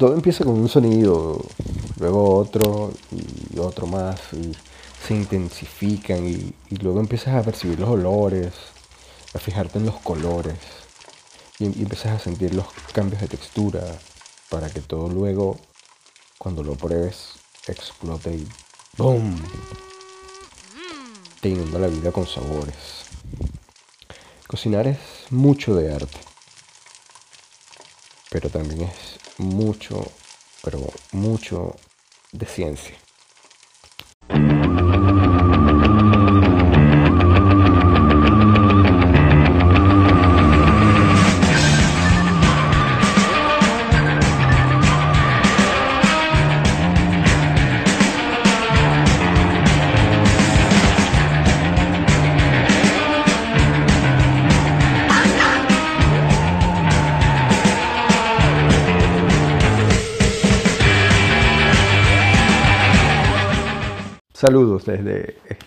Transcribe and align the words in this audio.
todo 0.00 0.14
empieza 0.14 0.44
con 0.44 0.58
un 0.58 0.68
sonido, 0.70 1.44
luego 1.98 2.38
otro 2.38 2.90
y 3.54 3.58
otro 3.58 3.86
más, 3.86 4.18
se 5.06 5.14
intensifican 5.14 6.26
y, 6.26 6.54
luego 6.76 7.00
empiezas 7.00 7.34
a 7.34 7.42
percibir 7.42 7.78
los 7.78 7.90
olores, 7.90 8.54
a 9.34 9.38
fijarte 9.38 9.78
en 9.78 9.84
los 9.84 9.96
colores 9.96 10.56
y, 11.58 11.64
y 11.64 11.82
empiezas 11.82 12.12
a 12.12 12.18
sentir 12.18 12.54
los 12.54 12.64
cambios 12.94 13.20
de 13.20 13.28
textura 13.28 13.84
para 14.48 14.70
que 14.70 14.80
todo 14.80 15.06
luego, 15.10 15.60
cuando 16.38 16.62
lo 16.62 16.76
pruebes, 16.76 17.34
explote 17.68 18.36
y 18.36 18.48
¡boom! 18.96 19.36
Te 21.42 21.50
inunda 21.50 21.78
la 21.78 21.88
vida 21.88 22.10
con 22.10 22.26
sabores. 22.26 23.04
Cocinar 24.46 24.86
es 24.86 24.98
mucho 25.28 25.74
de 25.74 25.92
arte, 25.92 26.18
pero 28.30 28.48
también 28.48 28.80
es 28.80 29.20
mucho, 29.40 30.06
pero 30.62 30.92
mucho 31.12 31.74
de 32.32 32.46
ciencia. 32.46 32.94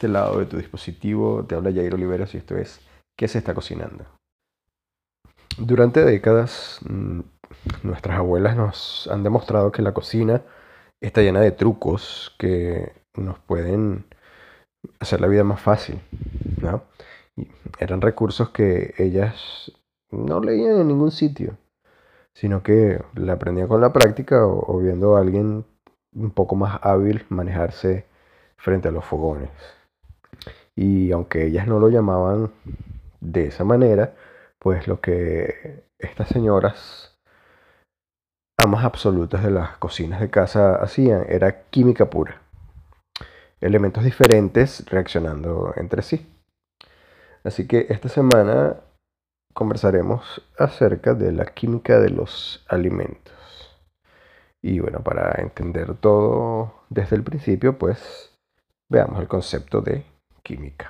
Este 0.04 0.12
lado 0.12 0.40
de 0.40 0.46
tu 0.48 0.58
dispositivo, 0.58 1.46
te 1.46 1.56
habla 1.56 1.72
Jair 1.72 1.94
Oliveros 1.94 2.36
y 2.36 2.38
esto 2.38 2.58
es 2.58 2.82
¿Qué 3.18 3.30
se 3.30 3.38
está 3.38 3.54
cocinando? 3.54 4.04
Durante 5.58 6.04
décadas 6.04 6.82
mm, 6.90 7.22
nuestras 7.84 8.18
abuelas 8.18 8.58
nos 8.58 9.08
han 9.10 9.24
demostrado 9.24 9.72
que 9.72 9.82
la 9.82 9.94
cocina 9.94 10.42
está 11.00 11.22
llena 11.22 11.40
de 11.40 11.54
trucos 11.54 12.36
que 12.38 12.92
nos 13.16 13.40
pueden 13.40 14.04
hacer 15.00 15.22
la 15.22 15.28
vida 15.28 15.46
más 15.46 15.62
fácil. 15.62 16.02
¿no? 16.62 16.84
eran 17.80 18.02
recursos 18.02 18.50
que 18.50 18.96
ellas 18.98 19.72
no 20.12 20.42
leían 20.42 20.82
en 20.82 20.90
ningún 20.90 21.12
sitio, 21.12 21.56
sino 22.34 22.62
que 22.62 23.02
la 23.16 23.34
aprendían 23.34 23.70
con 23.70 23.80
la 23.80 23.94
práctica 23.94 24.46
o 24.46 24.78
viendo 24.80 25.16
a 25.16 25.22
alguien 25.22 25.64
un 26.14 26.32
poco 26.32 26.58
más 26.58 26.82
hábil 26.84 27.26
manejarse 27.30 28.06
frente 28.58 28.90
a 28.90 28.92
los 28.92 29.06
fogones. 29.06 29.50
Y 30.76 31.12
aunque 31.12 31.46
ellas 31.46 31.68
no 31.68 31.80
lo 31.80 31.90
llamaban 31.90 32.52
de 33.22 33.48
esa 33.48 33.64
manera, 33.64 34.16
pues 34.60 34.88
lo 34.88 35.02
que 35.02 35.86
estas 36.00 36.30
señoras, 36.30 37.18
amas 38.60 38.84
absolutas 38.84 39.44
de 39.44 39.52
las 39.52 39.78
cocinas 39.78 40.20
de 40.20 40.30
casa, 40.30 40.76
hacían 40.76 41.26
era 41.30 41.64
química 41.70 42.10
pura. 42.10 42.42
Elementos 43.62 44.04
diferentes 44.04 44.86
reaccionando 44.90 45.74
entre 45.78 46.02
sí. 46.02 46.28
Así 47.44 47.68
que 47.68 47.88
esta 47.90 48.10
semana 48.10 48.78
conversaremos 49.54 50.42
acerca 50.58 51.14
de 51.14 51.32
la 51.32 51.46
química 51.46 52.00
de 52.00 52.10
los 52.10 52.66
alimentos. 52.68 53.34
Y 54.62 54.80
bueno, 54.80 55.02
para 55.04 55.42
entender 55.42 55.96
todo 55.96 56.74
desde 56.90 57.16
el 57.18 57.24
principio, 57.24 57.78
pues 57.78 58.34
Veamos 58.94 59.20
el 59.20 59.28
concepto 59.28 59.82
de 59.82 60.06
química. 60.44 60.88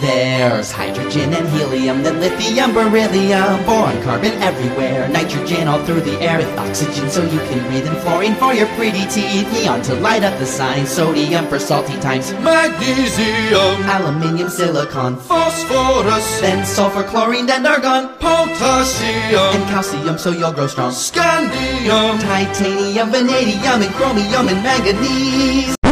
There's 0.00 0.72
hydrogen 0.72 1.32
and 1.34 1.48
helium, 1.48 2.02
then 2.02 2.18
lithium, 2.18 2.72
beryllium, 2.72 3.64
boron, 3.64 4.02
carbon 4.02 4.32
everywhere, 4.42 5.08
nitrogen 5.08 5.68
all 5.68 5.78
through 5.84 6.00
the 6.00 6.20
air, 6.20 6.38
with 6.38 6.58
oxygen 6.58 7.08
so 7.08 7.22
you 7.22 7.38
can 7.46 7.64
breathe, 7.68 7.86
and 7.86 7.96
fluorine 7.98 8.34
for 8.34 8.52
your 8.52 8.66
pretty 8.74 9.06
teeth, 9.06 9.50
neon 9.52 9.82
to 9.82 9.94
light 9.94 10.24
up 10.24 10.36
the 10.40 10.46
sign, 10.46 10.84
sodium 10.84 11.46
for 11.46 11.60
salty 11.60 11.96
times, 12.00 12.32
magnesium, 12.42 13.82
aluminium, 13.86 14.48
silicon, 14.48 15.16
phosphorus, 15.16 16.40
then 16.40 16.66
sulfur, 16.66 17.04
chlorine, 17.04 17.48
and 17.48 17.66
argon, 17.66 18.08
potassium, 18.18 19.54
and 19.54 19.64
calcium 19.70 20.18
so 20.18 20.30
you'll 20.30 20.52
grow 20.52 20.66
strong, 20.66 20.90
scandium, 20.90 22.18
titanium, 22.20 23.10
vanadium, 23.10 23.82
and 23.82 23.94
chromium, 23.94 24.48
and 24.48 24.62
manganese. 24.62 25.83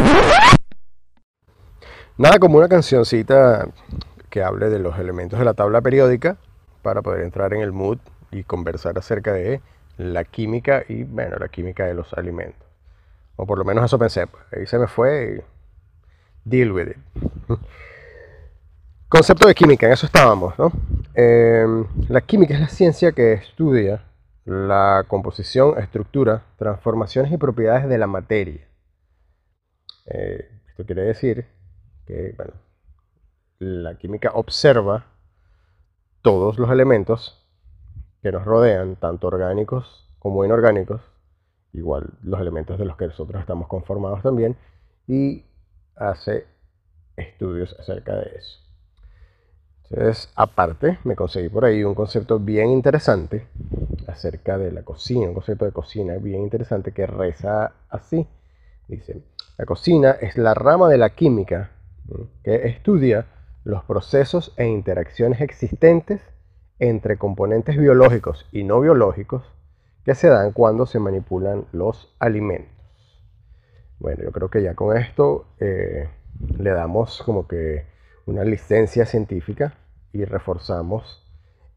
Nada 2.15 2.37
como 2.37 2.59
una 2.59 2.69
cancioncita 2.69 3.67
que 4.29 4.43
hable 4.43 4.69
de 4.69 4.77
los 4.77 4.99
elementos 4.99 5.39
de 5.39 5.45
la 5.45 5.55
tabla 5.55 5.81
periódica 5.81 6.37
para 6.83 7.01
poder 7.01 7.21
entrar 7.21 7.55
en 7.55 7.61
el 7.61 7.71
mood 7.71 7.97
y 8.29 8.43
conversar 8.43 8.99
acerca 8.99 9.33
de 9.33 9.61
la 9.97 10.23
química 10.23 10.83
y, 10.87 11.05
bueno, 11.05 11.37
la 11.37 11.47
química 11.47 11.85
de 11.85 11.95
los 11.95 12.13
alimentos. 12.13 12.67
O 13.35 13.47
por 13.47 13.57
lo 13.57 13.65
menos 13.65 13.85
eso 13.85 13.97
pensé. 13.97 14.27
Ahí 14.51 14.67
se 14.67 14.77
me 14.77 14.85
fue 14.85 15.37
y 16.45 16.49
deal 16.49 16.71
with 16.71 16.89
it. 16.89 16.97
Concepto 19.09 19.47
de 19.47 19.55
química, 19.55 19.87
en 19.87 19.93
eso 19.93 20.05
estábamos, 20.05 20.57
¿no? 20.59 20.71
Em, 21.15 21.85
la 22.09 22.21
química 22.21 22.53
es 22.53 22.59
la 22.59 22.67
ciencia 22.67 23.11
que 23.11 23.33
estudia 23.33 24.03
la 24.45 25.03
composición, 25.07 25.79
estructura, 25.79 26.43
transformaciones 26.57 27.31
y 27.31 27.37
propiedades 27.37 27.89
de 27.89 27.97
la 27.97 28.05
materia. 28.05 28.67
Eh, 30.05 30.47
esto 30.67 30.85
quiere 30.85 31.03
decir 31.03 31.47
que 32.05 32.33
bueno, 32.37 32.53
la 33.59 33.97
química 33.97 34.31
observa 34.33 35.05
todos 36.21 36.57
los 36.57 36.69
elementos 36.69 37.45
que 38.21 38.31
nos 38.31 38.45
rodean, 38.45 38.95
tanto 38.95 39.27
orgánicos 39.27 40.09
como 40.19 40.45
inorgánicos, 40.45 41.01
igual 41.73 42.11
los 42.23 42.39
elementos 42.39 42.79
de 42.79 42.85
los 42.85 42.95
que 42.95 43.07
nosotros 43.07 43.41
estamos 43.41 43.67
conformados 43.67 44.21
también, 44.21 44.55
y 45.07 45.43
hace 45.95 46.45
estudios 47.17 47.75
acerca 47.79 48.15
de 48.15 48.31
eso. 48.37 48.59
Entonces, 49.83 50.31
aparte, 50.35 50.97
me 51.03 51.15
conseguí 51.15 51.49
por 51.49 51.65
ahí 51.65 51.83
un 51.83 51.93
concepto 51.93 52.39
bien 52.39 52.69
interesante 52.69 53.47
acerca 54.07 54.57
de 54.57 54.71
la 54.71 54.83
cocina, 54.83 55.27
un 55.27 55.33
concepto 55.33 55.65
de 55.65 55.71
cocina 55.71 56.15
bien 56.15 56.41
interesante 56.41 56.93
que 56.93 57.05
reza 57.05 57.73
así. 57.89 58.25
Dice, 58.87 59.21
la 59.57 59.65
cocina 59.65 60.11
es 60.11 60.37
la 60.37 60.53
rama 60.53 60.89
de 60.89 60.97
la 60.97 61.09
química 61.11 61.71
que 62.43 62.67
estudia 62.67 63.27
los 63.63 63.83
procesos 63.83 64.53
e 64.57 64.65
interacciones 64.65 65.41
existentes 65.41 66.21
entre 66.79 67.17
componentes 67.17 67.77
biológicos 67.77 68.45
y 68.51 68.63
no 68.63 68.81
biológicos 68.81 69.43
que 70.03 70.15
se 70.15 70.27
dan 70.27 70.51
cuando 70.51 70.85
se 70.85 70.99
manipulan 70.99 71.65
los 71.71 72.13
alimentos. 72.19 72.71
Bueno, 73.99 74.23
yo 74.23 74.31
creo 74.31 74.49
que 74.49 74.61
ya 74.61 74.75
con 74.75 74.97
esto 74.97 75.45
eh, 75.59 76.09
le 76.57 76.69
damos 76.71 77.21
como 77.23 77.47
que 77.47 77.85
una 78.25 78.43
licencia 78.43 79.05
científica 79.05 79.75
y 80.11 80.25
reforzamos 80.25 81.23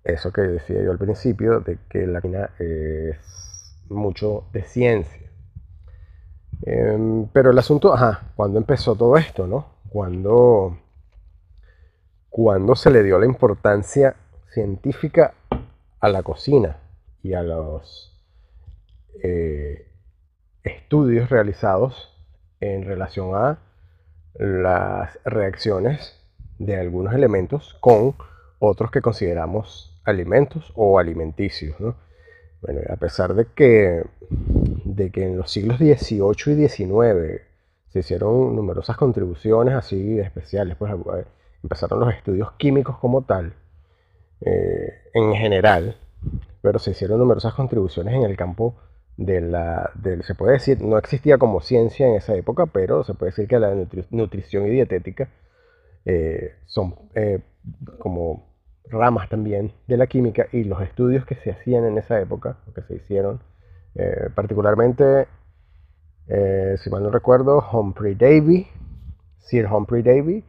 eso 0.02 0.32
que 0.32 0.42
decía 0.42 0.82
yo 0.82 0.92
al 0.92 0.98
principio, 0.98 1.60
de 1.60 1.78
que 1.88 2.06
la 2.06 2.20
química 2.20 2.50
es 2.58 3.16
mucho 3.88 4.44
de 4.52 4.62
ciencia. 4.62 5.30
Em, 6.62 7.26
pero 7.32 7.50
el 7.50 7.58
asunto, 7.58 7.92
ajá, 7.92 8.32
¿cuándo 8.34 8.58
empezó 8.58 8.94
todo 8.94 9.16
esto, 9.16 9.46
no? 9.46 9.75
Cuando, 9.96 10.76
cuando 12.28 12.74
se 12.76 12.90
le 12.90 13.02
dio 13.02 13.18
la 13.18 13.24
importancia 13.24 14.14
científica 14.52 15.32
a 16.00 16.10
la 16.10 16.22
cocina 16.22 16.76
y 17.22 17.32
a 17.32 17.42
los 17.42 18.14
eh, 19.22 19.88
estudios 20.62 21.30
realizados 21.30 22.14
en 22.60 22.84
relación 22.84 23.36
a 23.36 23.58
las 24.34 25.18
reacciones 25.24 26.22
de 26.58 26.78
algunos 26.78 27.14
elementos 27.14 27.74
con 27.80 28.16
otros 28.58 28.90
que 28.90 29.00
consideramos 29.00 29.98
alimentos 30.04 30.74
o 30.74 30.98
alimenticios. 30.98 31.74
Bueno, 32.60 32.82
a 32.90 32.96
pesar 32.96 33.32
de 33.32 33.46
que, 33.46 34.04
de 34.84 35.10
que 35.10 35.24
en 35.24 35.38
los 35.38 35.50
siglos 35.50 35.78
XVIII 35.78 36.52
y 36.52 36.68
XIX 36.68 37.46
se 37.96 38.00
hicieron 38.00 38.54
numerosas 38.54 38.96
contribuciones 38.96 39.74
así 39.74 40.18
especiales, 40.18 40.76
pues 40.76 40.92
eh, 40.92 41.24
empezaron 41.62 42.00
los 42.00 42.12
estudios 42.14 42.52
químicos 42.58 42.98
como 42.98 43.22
tal, 43.22 43.54
eh, 44.42 44.92
en 45.14 45.34
general, 45.34 45.96
pero 46.60 46.78
se 46.78 46.90
hicieron 46.90 47.18
numerosas 47.18 47.54
contribuciones 47.54 48.14
en 48.14 48.22
el 48.22 48.36
campo 48.36 48.74
de 49.16 49.40
la, 49.40 49.92
se 50.22 50.34
puede 50.34 50.54
decir, 50.54 50.82
no 50.82 50.98
existía 50.98 51.38
como 51.38 51.60
ciencia 51.62 52.06
en 52.06 52.16
esa 52.16 52.34
época, 52.34 52.66
pero 52.66 53.02
se 53.02 53.14
puede 53.14 53.32
decir 53.32 53.48
que 53.48 53.58
la 53.58 53.74
nutrición 54.10 54.66
y 54.66 54.70
dietética 54.70 55.30
eh, 56.04 56.54
son 56.66 56.94
como 57.98 58.44
ramas 58.90 59.28
también 59.30 59.72
de 59.86 59.96
la 59.96 60.06
química 60.06 60.46
y 60.52 60.64
los 60.64 60.82
estudios 60.82 61.24
que 61.24 61.36
se 61.36 61.50
hacían 61.50 61.84
en 61.86 61.98
esa 61.98 62.20
época, 62.20 62.58
que 62.74 62.82
se 62.82 62.96
hicieron 62.96 63.40
Eh, 63.98 64.28
particularmente, 64.34 65.26
eh, 66.28 66.76
si 66.82 66.90
mal 66.90 67.02
no 67.02 67.10
recuerdo, 67.10 67.64
Humphrey 67.72 68.14
Davy, 68.14 68.66
Sir 69.38 69.66
Humphrey 69.66 70.02
Davy, 70.02 70.44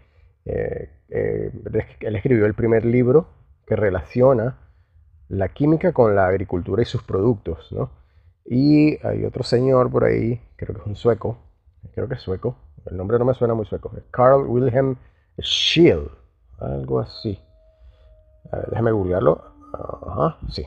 eh, 0.45 0.89
él 1.09 2.15
escribió 2.15 2.45
el 2.45 2.53
primer 2.53 2.85
libro 2.85 3.27
que 3.65 3.75
relaciona 3.75 4.57
la 5.29 5.49
química 5.49 5.93
con 5.93 6.15
la 6.15 6.27
agricultura 6.27 6.81
y 6.81 6.85
sus 6.85 7.03
productos, 7.03 7.71
¿no? 7.71 7.91
Y 8.45 9.05
hay 9.05 9.25
otro 9.25 9.43
señor 9.43 9.91
por 9.91 10.05
ahí, 10.05 10.41
creo 10.55 10.73
que 10.73 10.81
es 10.81 10.87
un 10.87 10.95
sueco, 10.95 11.37
creo 11.93 12.07
que 12.07 12.15
es 12.15 12.21
sueco, 12.21 12.55
el 12.89 12.95
nombre 12.95 13.19
no 13.19 13.25
me 13.25 13.33
suena 13.33 13.53
muy 13.53 13.65
sueco, 13.65 13.91
Carl 14.11 14.45
Wilhelm 14.47 14.95
Schill, 15.39 16.09
algo 16.59 16.99
así. 16.99 17.39
déjame 18.69 18.91
googlearlo. 18.91 19.43
Ajá, 19.73 20.37
sí, 20.49 20.65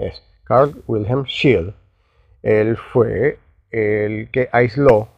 es 0.00 0.22
Carl 0.44 0.82
Wilhelm 0.86 1.24
Schill. 1.24 1.74
Él 2.42 2.76
fue 2.76 3.38
el 3.74 4.30
que 4.30 4.48
aisló, 4.52 5.08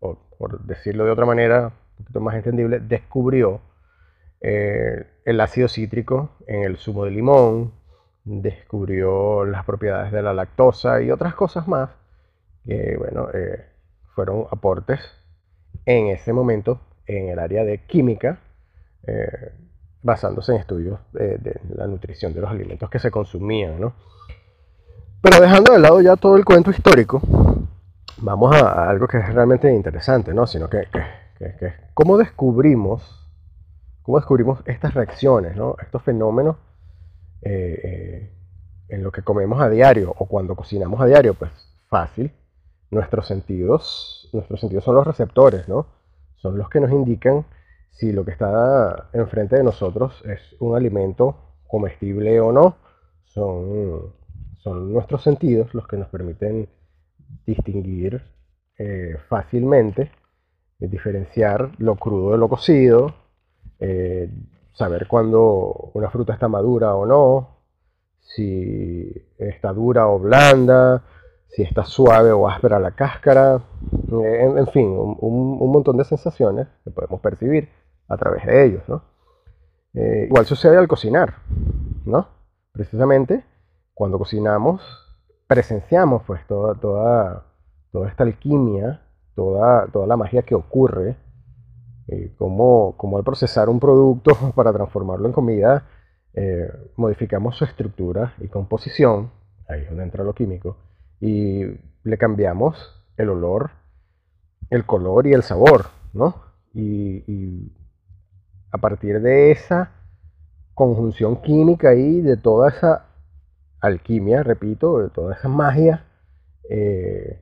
por 0.00 0.60
decirlo 0.64 1.04
de 1.04 1.10
otra 1.10 1.26
manera, 1.26 1.72
un 1.98 2.04
poquito 2.04 2.20
más 2.20 2.34
entendible, 2.34 2.80
descubrió 2.80 3.60
eh, 4.40 5.06
el 5.24 5.40
ácido 5.40 5.68
cítrico 5.68 6.30
en 6.46 6.64
el 6.64 6.78
zumo 6.78 7.04
de 7.04 7.10
limón, 7.10 7.72
descubrió 8.24 9.44
las 9.44 9.64
propiedades 9.64 10.10
de 10.12 10.22
la 10.22 10.32
lactosa 10.32 11.02
y 11.02 11.10
otras 11.10 11.34
cosas 11.34 11.68
más 11.68 11.90
que, 12.64 12.96
bueno, 12.96 13.28
eh, 13.32 13.66
fueron 14.14 14.46
aportes 14.50 15.00
en 15.86 16.08
ese 16.08 16.32
momento 16.32 16.80
en 17.06 17.28
el 17.28 17.38
área 17.38 17.64
de 17.64 17.78
química, 17.84 18.40
eh, 19.06 19.52
basándose 20.02 20.52
en 20.52 20.58
estudios 20.58 20.98
de, 21.12 21.60
la 21.74 21.86
nutrición 21.86 22.32
de 22.32 22.40
los 22.40 22.50
alimentos 22.50 22.88
que 22.90 22.98
se 22.98 23.10
consumían, 23.10 23.80
¿no? 23.80 23.92
Pero 25.22 25.40
dejando 25.40 25.72
de 25.72 25.78
lado 25.78 26.00
ya 26.00 26.16
todo 26.16 26.36
el 26.36 26.44
cuento 26.44 26.70
histórico, 26.70 27.20
vamos 28.20 28.54
a, 28.54 28.88
algo 28.88 29.06
que 29.08 29.18
es 29.18 29.34
realmente 29.34 29.72
interesante, 29.72 30.34
¿no? 30.34 30.46
Sino 30.46 30.68
que, 30.68 30.86
cómo 31.94 32.18
descubrimos, 32.18 33.28
cómo 34.02 34.18
descubrimos 34.18 34.60
estas 34.66 34.94
reacciones. 34.94 35.56
Estos 35.82 36.02
fenómenos 36.02 36.56
eh, 37.42 37.80
eh, 37.82 38.32
en 38.88 39.02
lo 39.02 39.12
que 39.12 39.22
comemos 39.22 39.60
a 39.60 39.70
diario 39.70 40.14
o 40.18 40.26
cuando 40.26 40.54
cocinamos 40.54 41.00
a 41.00 41.06
diario, 41.06 41.34
pues 41.34 41.50
fácil. 41.88 42.32
Nuestros 42.90 43.26
sentidos, 43.26 44.28
nuestros 44.32 44.60
sentidos 44.60 44.84
son 44.84 44.96
los 44.96 45.06
receptores, 45.06 45.68
¿no? 45.68 45.86
Son 46.36 46.58
los 46.58 46.68
que 46.68 46.80
nos 46.80 46.90
indican 46.90 47.44
si 47.90 48.12
lo 48.12 48.24
que 48.24 48.32
está 48.32 49.10
enfrente 49.12 49.56
de 49.56 49.62
nosotros 49.62 50.22
es 50.24 50.40
un 50.58 50.76
alimento 50.76 51.36
comestible 51.68 52.40
o 52.40 52.50
no. 52.50 52.76
Son, 53.26 54.12
son 54.58 54.92
nuestros 54.92 55.22
sentidos 55.22 55.72
los 55.72 55.86
que 55.86 55.96
nos 55.96 56.08
permiten 56.08 56.68
distinguir 57.46 58.22
eh, 58.78 59.16
fácilmente, 59.28 60.10
diferenciar 60.78 61.72
lo 61.78 61.96
crudo 61.96 62.32
de 62.32 62.38
lo 62.38 62.48
cocido, 62.48 63.14
saber 64.72 65.06
cuándo 65.08 65.90
una 65.92 66.08
fruta 66.10 66.32
está 66.32 66.48
madura 66.48 66.94
o 66.94 67.04
no, 67.04 67.60
si 68.20 69.12
está 69.38 69.72
dura 69.72 70.06
o 70.08 70.18
blanda, 70.18 71.02
si 71.50 71.62
está 71.62 71.84
suave 71.84 72.30
o 72.30 72.48
áspera 72.48 72.78
la 72.78 72.92
cáscara, 72.92 73.60
eh, 74.12 74.54
en, 74.56 74.66
fin, 74.68 74.88
un, 74.88 75.72
montón 75.72 75.96
de 75.96 76.04
sensaciones 76.04 76.68
que 76.84 76.90
podemos 76.90 77.20
percibir 77.20 77.68
a 78.08 78.16
través 78.16 78.46
de 78.46 78.64
ellos. 78.64 78.82
¿no? 78.88 79.02
Eh, 79.94 80.26
igual 80.26 80.46
sucede 80.46 80.76
al 80.76 80.86
cocinar, 80.86 81.34
¿no? 82.04 82.28
Precisamente 82.72 83.44
cuando 83.94 84.18
cocinamos 84.18 84.80
presenciamos 85.50 86.22
pues 86.28 86.46
toda, 86.46 86.76
toda, 86.76 87.44
toda 87.90 88.08
esta 88.08 88.22
alquimia, 88.22 89.02
toda, 89.34 89.88
toda 89.88 90.06
la 90.06 90.16
magia 90.16 90.42
que 90.42 90.54
ocurre 90.54 91.16
eh, 92.06 92.32
cómo, 92.38 92.94
al 93.16 93.24
procesar 93.24 93.68
un 93.68 93.80
producto 93.80 94.30
para 94.54 94.72
transformarlo 94.72 95.26
en 95.26 95.32
comida, 95.32 95.88
eh, 96.34 96.70
modificamos 96.94 97.56
su 97.56 97.64
estructura 97.64 98.34
y 98.38 98.46
composición, 98.46 99.32
ahí 99.68 99.80
es 99.80 99.88
donde 99.88 100.04
entra 100.04 100.22
lo 100.22 100.34
químico, 100.34 100.76
y 101.20 101.64
le 102.04 102.16
cambiamos 102.16 103.04
el 103.16 103.30
olor, 103.30 103.72
el 104.70 104.86
color 104.86 105.26
y 105.26 105.32
el 105.32 105.42
sabor, 105.42 105.86
¿no? 106.12 106.36
Y, 106.74 107.72
a 108.70 108.78
partir 108.78 109.20
de 109.20 109.50
esa 109.50 109.90
conjunción 110.74 111.42
química 111.42 111.92
y 111.96 112.20
de 112.20 112.36
toda 112.36 112.68
esa 112.68 113.09
alquimia, 113.80 114.42
repito, 114.42 114.98
de 114.98 115.10
toda 115.10 115.34
esa 115.34 115.48
magia, 115.48 116.06
eh, 116.68 117.40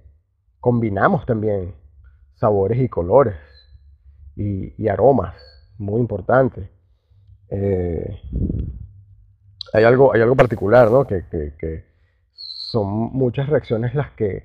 combinamos 0.61 1.27
también 1.27 1.75
sabores 2.35 2.79
y 2.79 2.89
colores 2.89 3.37
y, 4.37 4.89
aromas, 4.89 5.35
muy 5.79 6.01
importante. 6.01 6.71
Eh, 7.51 8.21
hay, 9.73 9.85
algo, 9.85 10.15
hay 10.15 10.21
algo 10.21 10.37
particular, 10.37 10.91
¿no? 10.91 11.07
Que, 11.07 11.87
son 12.33 12.87
muchas 13.13 13.49
reacciones 13.49 13.95
las 13.95 14.11
que 14.13 14.45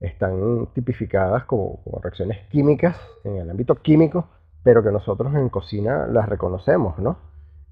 están 0.00 0.68
tipificadas 0.74 1.44
como, 1.44 1.82
reacciones 2.02 2.46
químicas 2.48 2.96
en 3.24 3.36
el 3.36 3.50
ámbito 3.50 3.74
químico, 3.76 4.28
pero 4.62 4.82
que 4.82 4.90
nosotros 4.90 5.34
en 5.34 5.48
cocina 5.48 6.06
las 6.06 6.28
reconocemos, 6.28 6.98
¿no? 6.98 7.18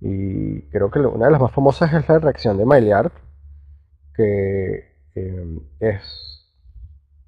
Y 0.01 0.63
creo 0.71 0.91
que 0.91 0.99
una 0.99 1.27
de 1.27 1.33
las 1.33 1.41
más 1.41 1.53
famosas 1.53 1.93
es 1.95 2.09
la 2.09 2.19
reacción 2.19 2.59
de 2.59 2.67
Maillard, 2.67 3.13
que 4.15 4.93
eh, 5.15 5.61
es 5.81 6.03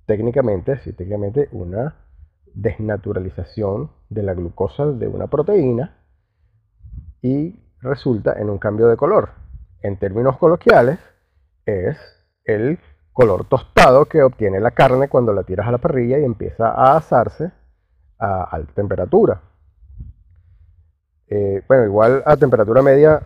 técnicamente, 0.07 0.79
sí, 0.79 0.93
técnicamente 0.93 1.49
una 1.53 1.97
desnaturalización 2.55 3.91
de 4.09 4.23
la 4.23 4.35
glucosa 4.35 4.87
de 4.87 5.09
una 5.09 5.27
proteína 5.27 5.97
y 7.21 7.61
resulta 7.81 8.35
en 8.39 8.51
un 8.51 8.59
cambio 8.59 8.89
de 8.89 8.97
color. 8.97 9.31
En 9.83 9.99
términos 9.99 10.39
coloquiales, 10.39 10.99
es 11.67 11.99
el 12.45 12.79
color 13.13 13.47
tostado 13.47 14.07
que 14.07 14.23
obtiene 14.23 14.61
la 14.61 14.73
carne 14.73 15.09
cuando 15.09 15.33
la 15.33 15.45
tiras 15.45 15.67
a 15.69 15.73
la 15.73 15.79
parrilla 15.79 16.19
y 16.19 16.25
empieza 16.25 16.69
a 16.69 16.97
asarse 16.97 17.53
a 18.19 18.45
alta 18.45 18.73
temperatura. 18.75 19.41
Eh, 21.29 21.63
bueno, 21.67 21.85
igual 21.87 22.23
a 22.27 22.37
temperatura 22.37 22.83
media 22.83 23.21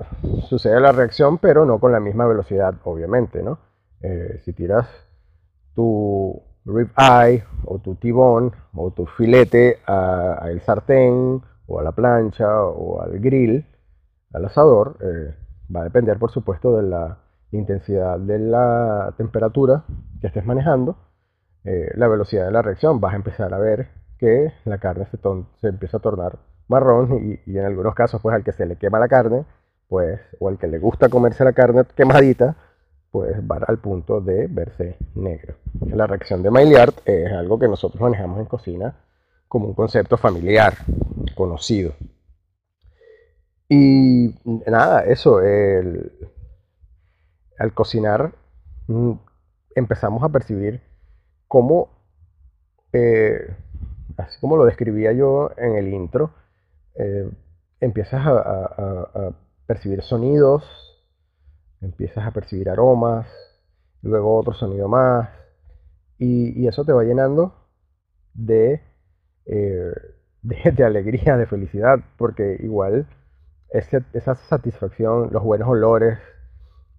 sucede 0.49 0.81
la 0.81 0.93
reacción, 0.93 1.39
pero 1.39 1.65
no 1.65 1.79
con 1.79 1.93
la 1.93 2.01
misma 2.01 2.27
velocidad, 2.27 2.75
obviamente, 2.85 3.43
¿no? 3.43 3.59
Eh, 4.01 4.41
si 4.45 4.53
tiras 4.53 4.87
tu 5.75 6.41
rib 6.65 6.91
eye 6.97 7.45
o 7.65 7.79
tu 7.79 7.97
tibón 7.97 8.53
o 8.75 8.93
tu 8.93 9.07
filete 9.07 9.81
al 9.87 10.61
sartén 10.61 11.43
o 11.67 11.81
a 11.81 11.83
la 11.83 11.93
plancha 11.93 12.63
o 12.63 13.01
al 13.03 13.19
grill, 13.19 13.67
al 14.33 14.45
asador, 14.45 14.97
eh, 15.01 15.35
va 15.75 15.81
a 15.81 15.85
depender 15.85 16.19
por 16.19 16.31
supuesto 16.31 16.77
de 16.77 16.83
la 16.83 17.19
intensidad 17.53 18.19
de 18.19 18.39
la 18.39 19.15
temperatura 19.17 19.85
que 20.21 20.27
estés 20.29 20.45
manejando, 20.45 20.97
eh, 21.65 21.91
la 21.95 22.09
velocidad 22.09 22.47
de 22.47 22.53
la 22.53 22.63
reacción, 22.63 23.01
vas 23.01 23.15
a 23.15 23.17
empezar 23.17 23.53
a 23.55 23.59
ver 23.59 23.89
que 24.19 24.53
la 24.65 24.79
carne 24.79 25.07
se 25.61 25.69
empieza 25.69 25.99
a 25.99 26.01
tornar 26.01 26.39
marrón 26.69 27.41
y, 27.47 27.57
en 27.59 27.65
algunos 27.65 27.95
casos 27.95 28.21
pues 28.23 28.35
al 28.35 28.45
que 28.45 28.53
se 28.53 28.67
le 28.67 28.77
quema 28.77 28.99
la 28.99 29.09
carne, 29.09 29.45
pues 29.89 30.21
o 30.39 30.49
al 30.49 30.59
que 30.59 30.69
le 30.69 30.79
gusta 30.79 31.09
comerse 31.09 31.45
la 31.45 31.53
carne 31.53 31.85
quemadita, 31.97 32.57
pues 33.11 33.37
va 33.41 33.57
al 33.67 33.79
punto 33.79 34.21
de 34.21 34.47
verse 34.49 34.97
negro. 35.15 35.55
La 35.87 36.07
reacción 36.07 36.43
de 36.43 36.51
Maillard 36.51 36.95
es 37.05 37.33
algo 37.33 37.59
que 37.59 37.69
nosotros 37.69 38.01
manejamos 38.01 38.39
en 38.39 38.47
cocina 38.47 38.95
como 39.49 39.67
un 39.67 39.75
concepto 39.75 40.19
familiar, 40.19 40.75
conocido. 41.35 41.95
Y 43.69 44.35
nada, 44.67 45.05
eso, 45.05 45.39
al 47.59 47.75
cocinar 47.75 48.33
mm, 48.87 49.13
empezamos 49.75 50.23
a 50.23 50.29
percibir 50.29 50.81
cómo, 51.47 51.91
eh, 52.93 53.55
así 54.17 54.39
como 54.41 54.57
lo 54.57 54.65
describía 54.65 55.13
yo 55.13 55.51
en 55.57 55.77
el 55.77 55.93
intro, 55.93 56.33
eh, 56.99 57.31
empiezas 57.81 58.27
a 58.27 59.33
percibir 59.67 60.03
sonidos, 60.03 60.65
empiezas 61.81 62.27
a 62.27 62.31
percibir 62.33 62.71
aromas, 62.71 63.27
luego 64.03 64.37
otro 64.37 64.55
sonido 64.55 64.89
más, 64.89 65.29
y, 66.19 66.67
eso 66.67 66.85
te 66.85 66.93
va 66.93 67.05
llenando 67.05 67.55
de, 68.35 68.83
eh, 69.47 69.93
de, 70.43 70.85
alegría, 70.85 71.37
de 71.37 71.47
felicidad, 71.47 72.01
porque 72.17 72.59
igual 72.61 73.07
esa 73.71 74.35
satisfacción, 74.35 75.29
los 75.33 75.45
buenos 75.45 75.69
olores, 75.69 76.19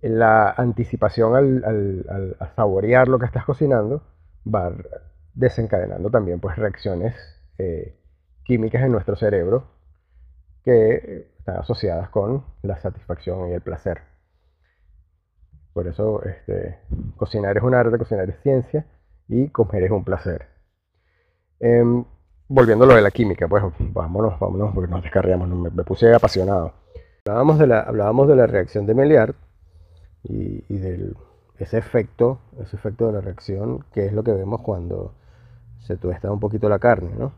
la 0.01 0.51
anticipación 0.51 1.35
al, 1.35 2.37
saborear 2.55 3.07
lo 3.07 3.19
que 3.19 3.25
estás 3.25 3.45
cocinando, 3.45 4.03
va 4.45 4.71
desencadenando 5.33 6.09
también 6.09 6.39
pues 6.39 6.55
reacciones 6.55 7.15
eh, 7.57 7.95
químicas 8.43 8.83
en 8.83 8.91
nuestro 8.91 9.15
cerebro 9.15 9.78
que 10.63 11.31
están 11.39 11.57
asociadas 11.57 12.09
con 12.09 12.43
la 12.61 12.77
satisfacción 12.79 13.49
y 13.49 13.53
el 13.53 13.61
placer. 13.61 14.01
Por 15.73 15.87
eso 15.87 16.23
este, 16.23 16.79
cocinar 17.15 17.57
es 17.57 17.63
un 17.63 17.73
arte, 17.73 17.97
cocinar 17.97 18.29
es 18.29 18.39
ciencia 18.41 18.85
y 19.27 19.49
comer 19.49 19.83
es 19.83 19.91
un 19.91 20.03
placer. 20.03 20.47
Em, 21.59 22.03
volviendo 22.47 22.85
a 22.85 22.87
lo 22.87 22.95
de 22.95 23.01
la 23.01 23.11
química, 23.11 23.47
pues 23.47 23.63
vámonos, 23.79 24.39
vámonos, 24.39 24.73
porque 24.73 24.91
nos 24.91 25.03
descarriamos, 25.03 25.47
me, 25.49 25.83
puse 25.83 26.13
apasionado. 26.13 26.73
Hablábamos 27.25 27.59
de 27.59 27.67
la, 27.67 27.81
hablábamos 27.81 28.27
de 28.27 28.35
la 28.35 28.47
reacción 28.47 28.85
de 28.85 28.95
Meliard 28.95 29.35
y, 30.23 30.63
y 30.67 30.77
de 30.77 31.13
ese 31.57 31.77
efecto, 31.77 32.39
ese 32.59 32.75
efecto 32.75 33.07
de 33.07 33.13
la 33.13 33.21
reacción, 33.21 33.85
que 33.93 34.05
es 34.05 34.13
lo 34.13 34.23
que 34.23 34.31
vemos 34.31 34.61
cuando 34.61 35.13
se 35.79 35.97
tuesta 35.97 36.31
un 36.31 36.39
poquito 36.39 36.69
la 36.69 36.79
carne, 36.79 37.11
¿no? 37.17 37.33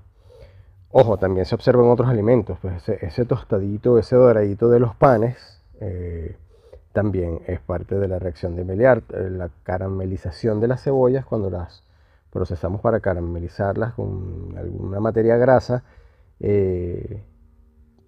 Ojo, 0.93 1.17
también 1.17 1.45
se 1.45 1.55
observa 1.55 1.83
en 1.83 1.89
otros 1.89 2.09
alimentos, 2.09 2.57
pues 2.61 2.89
ese, 2.89 3.25
tostadito, 3.25 3.97
ese 3.97 4.17
doradito 4.17 4.69
de 4.69 4.79
los 4.79 4.93
panes, 4.95 5.61
eh, 5.79 6.35
también 6.91 7.41
es 7.47 7.61
parte 7.61 7.95
de 7.95 8.07
la 8.09 8.19
reacción 8.19 8.55
de 8.57 8.65
Maillard. 8.65 9.03
Eh, 9.13 9.29
la 9.29 9.49
caramelización 9.63 10.59
de 10.59 10.67
las 10.67 10.83
cebollas, 10.83 11.25
cuando 11.25 11.49
las 11.49 11.83
procesamos 12.29 12.81
para 12.81 12.99
caramelizarlas 12.99 13.93
con 13.93 14.53
alguna 14.57 14.99
materia 14.99 15.37
grasa, 15.37 15.83
eh, 16.41 17.23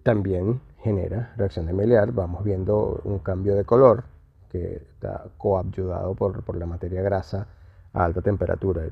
también 0.04 0.60
genera 0.82 1.34
reacción 1.38 1.66
de 1.66 1.74
Maillard. 1.74 2.12
Vamos 2.12 2.44
viendo 2.44 3.00
un 3.06 3.20
cambio 3.20 3.56
de 3.56 3.64
color 3.64 4.04
que 4.52 4.76
está 4.76 5.26
coadyuvado 5.38 6.14
por, 6.16 6.44
por 6.44 6.58
la 6.58 6.66
materia 6.66 7.02
grasa 7.02 7.48
a 7.94 8.04
alta 8.04 8.22
temperatura. 8.22 8.84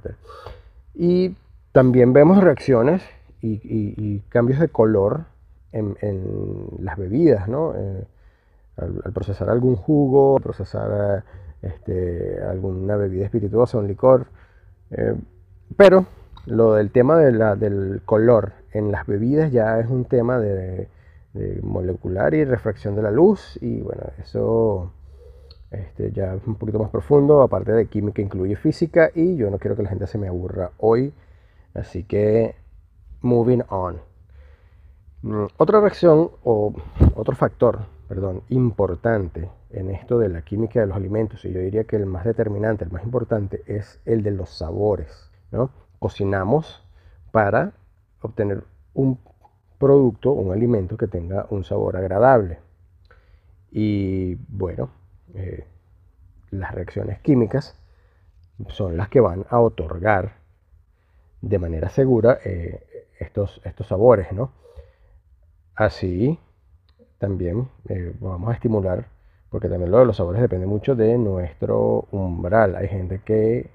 Y 0.93 1.35
también 1.73 2.13
vemos 2.13 2.41
reacciones 2.41 3.01
y, 3.41 4.19
cambios 4.29 4.59
de 4.59 4.69
color 4.69 5.25
en, 5.71 5.95
las 6.79 6.97
bebidas, 6.97 7.47
¿no? 7.47 7.73
Eh, 7.75 8.05
al, 8.77 9.13
procesar 9.13 9.49
algún 9.49 9.75
jugo, 9.75 10.39
procesar 10.39 11.23
este, 11.61 12.41
alguna 12.43 12.95
bebida 12.95 13.25
espirituosa, 13.25 13.77
un 13.77 13.87
licor. 13.87 14.27
Eh, 14.91 15.15
pero 15.77 16.05
lo 16.45 16.73
del 16.73 16.91
tema 16.91 17.17
del 17.17 18.01
color 18.05 18.53
en 18.73 18.91
las 18.91 19.05
bebidas 19.05 19.51
ya 19.51 19.79
es 19.79 19.87
un 19.87 20.05
tema 20.05 20.39
de, 20.39 20.87
molecular 21.61 22.33
y 22.33 22.43
refracción 22.43 22.93
de 22.95 23.03
la 23.03 23.11
luz 23.11 23.57
y 23.61 23.79
bueno, 23.79 24.03
eso 24.21 24.91
este, 25.71 26.11
ya 26.11 26.33
es 26.35 26.45
un 26.45 26.55
poquito 26.55 26.77
más 26.77 26.89
profundo, 26.89 27.41
aparte 27.41 27.71
de 27.71 27.85
química 27.85 28.21
incluye 28.21 28.57
física 28.57 29.11
y 29.15 29.37
yo 29.37 29.49
no 29.49 29.57
quiero 29.57 29.77
que 29.77 29.83
la 29.83 29.89
gente 29.89 30.07
se 30.07 30.17
me 30.17 30.27
aburra 30.27 30.71
hoy, 30.77 31.13
así 31.73 32.03
que 32.03 32.55
moving 33.21 33.61
on. 33.69 34.01
Mm, 35.21 35.45
otra 35.57 35.79
reacción 35.79 36.31
o 36.43 36.73
otro 37.15 37.35
factor 37.35 37.79
perdón, 38.11 38.43
importante 38.49 39.49
en 39.69 39.89
esto 39.89 40.19
de 40.19 40.27
la 40.27 40.41
química 40.41 40.81
de 40.81 40.85
los 40.87 40.97
alimentos, 40.97 41.45
y 41.45 41.53
yo 41.53 41.61
diría 41.61 41.85
que 41.85 41.95
el 41.95 42.05
más 42.05 42.25
determinante, 42.25 42.83
el 42.83 42.91
más 42.91 43.05
importante, 43.05 43.63
es 43.67 44.01
el 44.03 44.21
de 44.21 44.31
los 44.31 44.49
sabores. 44.49 45.31
¿no? 45.49 45.69
Cocinamos 45.97 46.85
para 47.31 47.71
obtener 48.19 48.65
un 48.93 49.17
producto, 49.79 50.33
un 50.33 50.51
alimento 50.51 50.97
que 50.97 51.07
tenga 51.07 51.47
un 51.51 51.63
sabor 51.63 51.95
agradable. 51.95 52.59
Y 53.71 54.35
bueno, 54.49 54.89
eh, 55.33 55.65
las 56.49 56.75
reacciones 56.75 57.21
químicas 57.21 57.77
son 58.67 58.97
las 58.97 59.07
que 59.07 59.21
van 59.21 59.45
a 59.49 59.61
otorgar 59.61 60.33
de 61.39 61.59
manera 61.59 61.87
segura 61.87 62.39
eh, 62.43 62.83
estos, 63.21 63.61
estos 63.63 63.87
sabores, 63.87 64.31
¿no? 64.31 64.51
Así 65.75 66.39
también 67.17 67.69
eh, 67.87 68.13
vamos 68.19 68.49
a 68.49 68.53
estimular, 68.53 69.05
porque 69.49 69.69
también 69.69 69.91
lo 69.91 69.99
de 69.99 70.05
los 70.05 70.17
sabores 70.17 70.41
depende 70.41 70.65
mucho 70.65 70.95
de 70.95 71.17
nuestro 71.17 72.07
umbral. 72.11 72.75
Hay 72.75 72.87
gente 72.87 73.21
que 73.23 73.69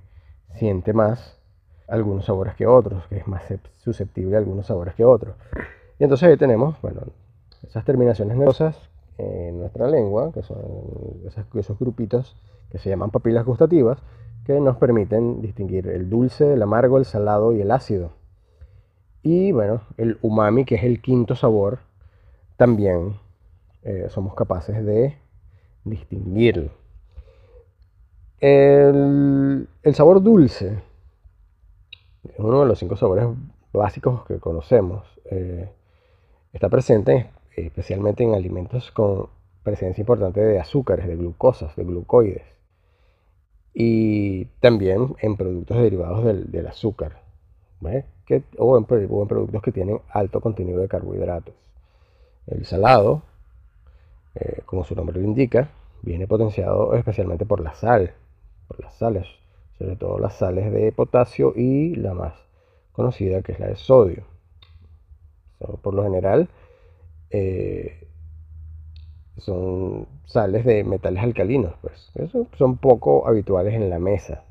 siente 0.55 0.93
más 0.93 1.39
algunos 1.89 2.25
sabores 2.25 2.55
que 2.55 2.67
otros, 2.67 3.07
que 3.09 3.19
es 3.19 3.29
más 3.29 3.43
susceptible 3.77 4.37
a 4.37 4.39
algunos 4.39 4.67
sabores 4.67 4.95
que 4.95 5.05
otros. 5.05 5.37
Y 5.99 6.05
entonces 6.05 6.29
ahí 6.29 6.37
tenemos, 6.37 6.81
bueno, 6.83 7.03
esas 7.63 7.85
terminaciones 7.85 8.37
nerviosas 8.37 8.91
en 9.19 9.61
nuestra 9.61 9.89
lengua, 9.89 10.33
que 10.33 10.43
son 10.43 10.59
esos, 11.27 11.79
grupitos 11.79 12.37
que 12.71 12.79
se 12.79 12.91
llaman 12.91 13.11
papilas 13.11 13.45
gustativas, 13.45 13.99
que 14.45 14.61
nos 14.61 14.77
permiten 14.77 15.41
distinguir 15.41 15.89
el 15.89 16.11
dulce, 16.11 16.53
el 16.53 16.63
amargo, 16.63 16.99
el 16.99 17.05
salado 17.05 17.53
y 17.53 17.61
el 17.61 17.71
ácido. 17.71 18.11
Y 19.29 19.51
bueno, 19.51 19.81
el 19.97 20.19
umami, 20.23 20.65
que 20.65 20.77
es 20.77 20.85
el 20.85 21.03
quinto 21.03 21.35
sabor, 21.35 21.81
también 22.57 23.17
eh, 23.83 24.07
somos 24.09 24.35
capaces 24.35 24.87
de 24.87 25.17
distinguirlo. 25.83 26.71
El, 28.39 29.67
sabor 29.95 30.23
dulce 30.23 30.79
es 32.23 32.39
uno 32.39 32.61
de 32.61 32.67
los 32.67 32.79
cinco 32.79 32.97
sabores 32.97 33.27
básicos 33.73 34.25
que 34.27 34.39
conocemos. 34.39 35.05
Eh, 35.25 35.73
está 36.53 36.69
presente 36.69 37.29
especialmente 37.57 38.23
en 38.23 38.33
alimentos 38.33 38.93
con 38.93 39.27
presencia 39.65 40.03
importante 40.03 40.41
de 40.41 40.61
azúcares, 40.61 41.09
de 41.09 41.17
glucosas, 41.17 41.75
de 41.75 41.83
glucoides. 41.83 42.47
Y 43.75 44.45
también 44.61 45.17
en 45.21 45.37
productos 45.37 45.79
derivados 45.79 46.25
del, 46.25 46.67
azúcar. 46.69 47.23
O, 48.59 48.79
en, 48.79 48.87
o 49.11 49.23
en 49.23 49.29
productos 49.29 49.63
que 49.63 49.73
tienen 49.73 50.01
alto 50.11 50.41
contenido 50.41 50.81
de 50.81 50.89
carbohidratos. 50.89 51.55
El 52.47 52.65
salado 52.65 53.23
eh, 54.37 54.61
como 54.67 54.85
su 54.85 54.95
nombre 54.95 55.19
lo 55.19 55.25
indica, 55.25 55.71
viene 56.03 56.27
potenciado 56.27 56.95
especialmente 56.95 57.47
por 57.47 57.61
la 57.61 57.75
sal, 57.75 58.13
por 58.69 58.79
las 58.81 58.95
sales, 58.95 59.27
sobre 59.79 59.97
todo 59.97 60.19
las 60.19 60.35
sales 60.35 60.71
de 60.73 60.93
potasio 60.93 61.55
y 61.57 61.95
la 61.95 62.13
más 62.13 62.35
conocida 62.93 63.41
que 63.43 63.53
es 63.53 63.61
la 63.61 63.69
de 63.69 63.77
sodio. 63.77 64.25
por 65.83 65.95
lo 65.95 66.03
general, 66.03 66.49
eh, 67.31 68.07
son 69.39 70.07
sales 70.27 70.65
de 70.67 70.85
metales 70.85 71.23
alcalinos, 71.23 71.75
pues 71.81 72.11
son 72.59 72.77
poco 72.77 73.27
habituales 73.27 73.75
en 73.75 73.89
la 73.89 73.99
mesa. 73.99 74.45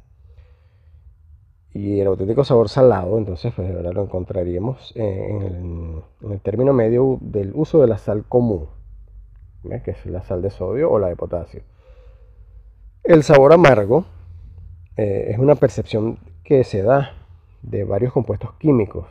Y 1.76 2.00
el 2.00 2.08
auténtico 2.08 2.44
sabor 2.44 2.70
salado, 2.70 3.18
entonces, 3.18 3.54
pues 3.54 3.68
de 3.68 3.74
verdad 3.76 3.94
lo 3.94 4.04
encontraríamos 4.04 4.94
en 4.96 6.02
el 6.22 6.40
término 6.40 6.74
medio 6.74 7.20
del 7.22 7.52
uso 7.54 7.82
de 7.82 7.88
la 7.88 7.98
sal 7.98 8.24
común 8.28 8.68
que 9.84 9.92
es 9.92 10.06
la 10.06 10.24
sal 10.24 10.42
de 10.42 10.50
sodio 10.50 10.92
o 10.92 11.00
la 11.00 11.08
de 11.08 11.16
potasio. 11.16 11.62
El 13.04 13.24
sabor 13.24 13.54
amargo 13.54 14.06
eh, 14.98 15.28
es 15.32 15.40
una 15.40 15.56
percepción 15.56 16.18
que 16.44 16.64
se 16.64 16.82
da 16.82 17.14
de 17.62 17.84
varios 17.84 18.14
compuestos 18.14 18.54
químicos, 18.54 19.08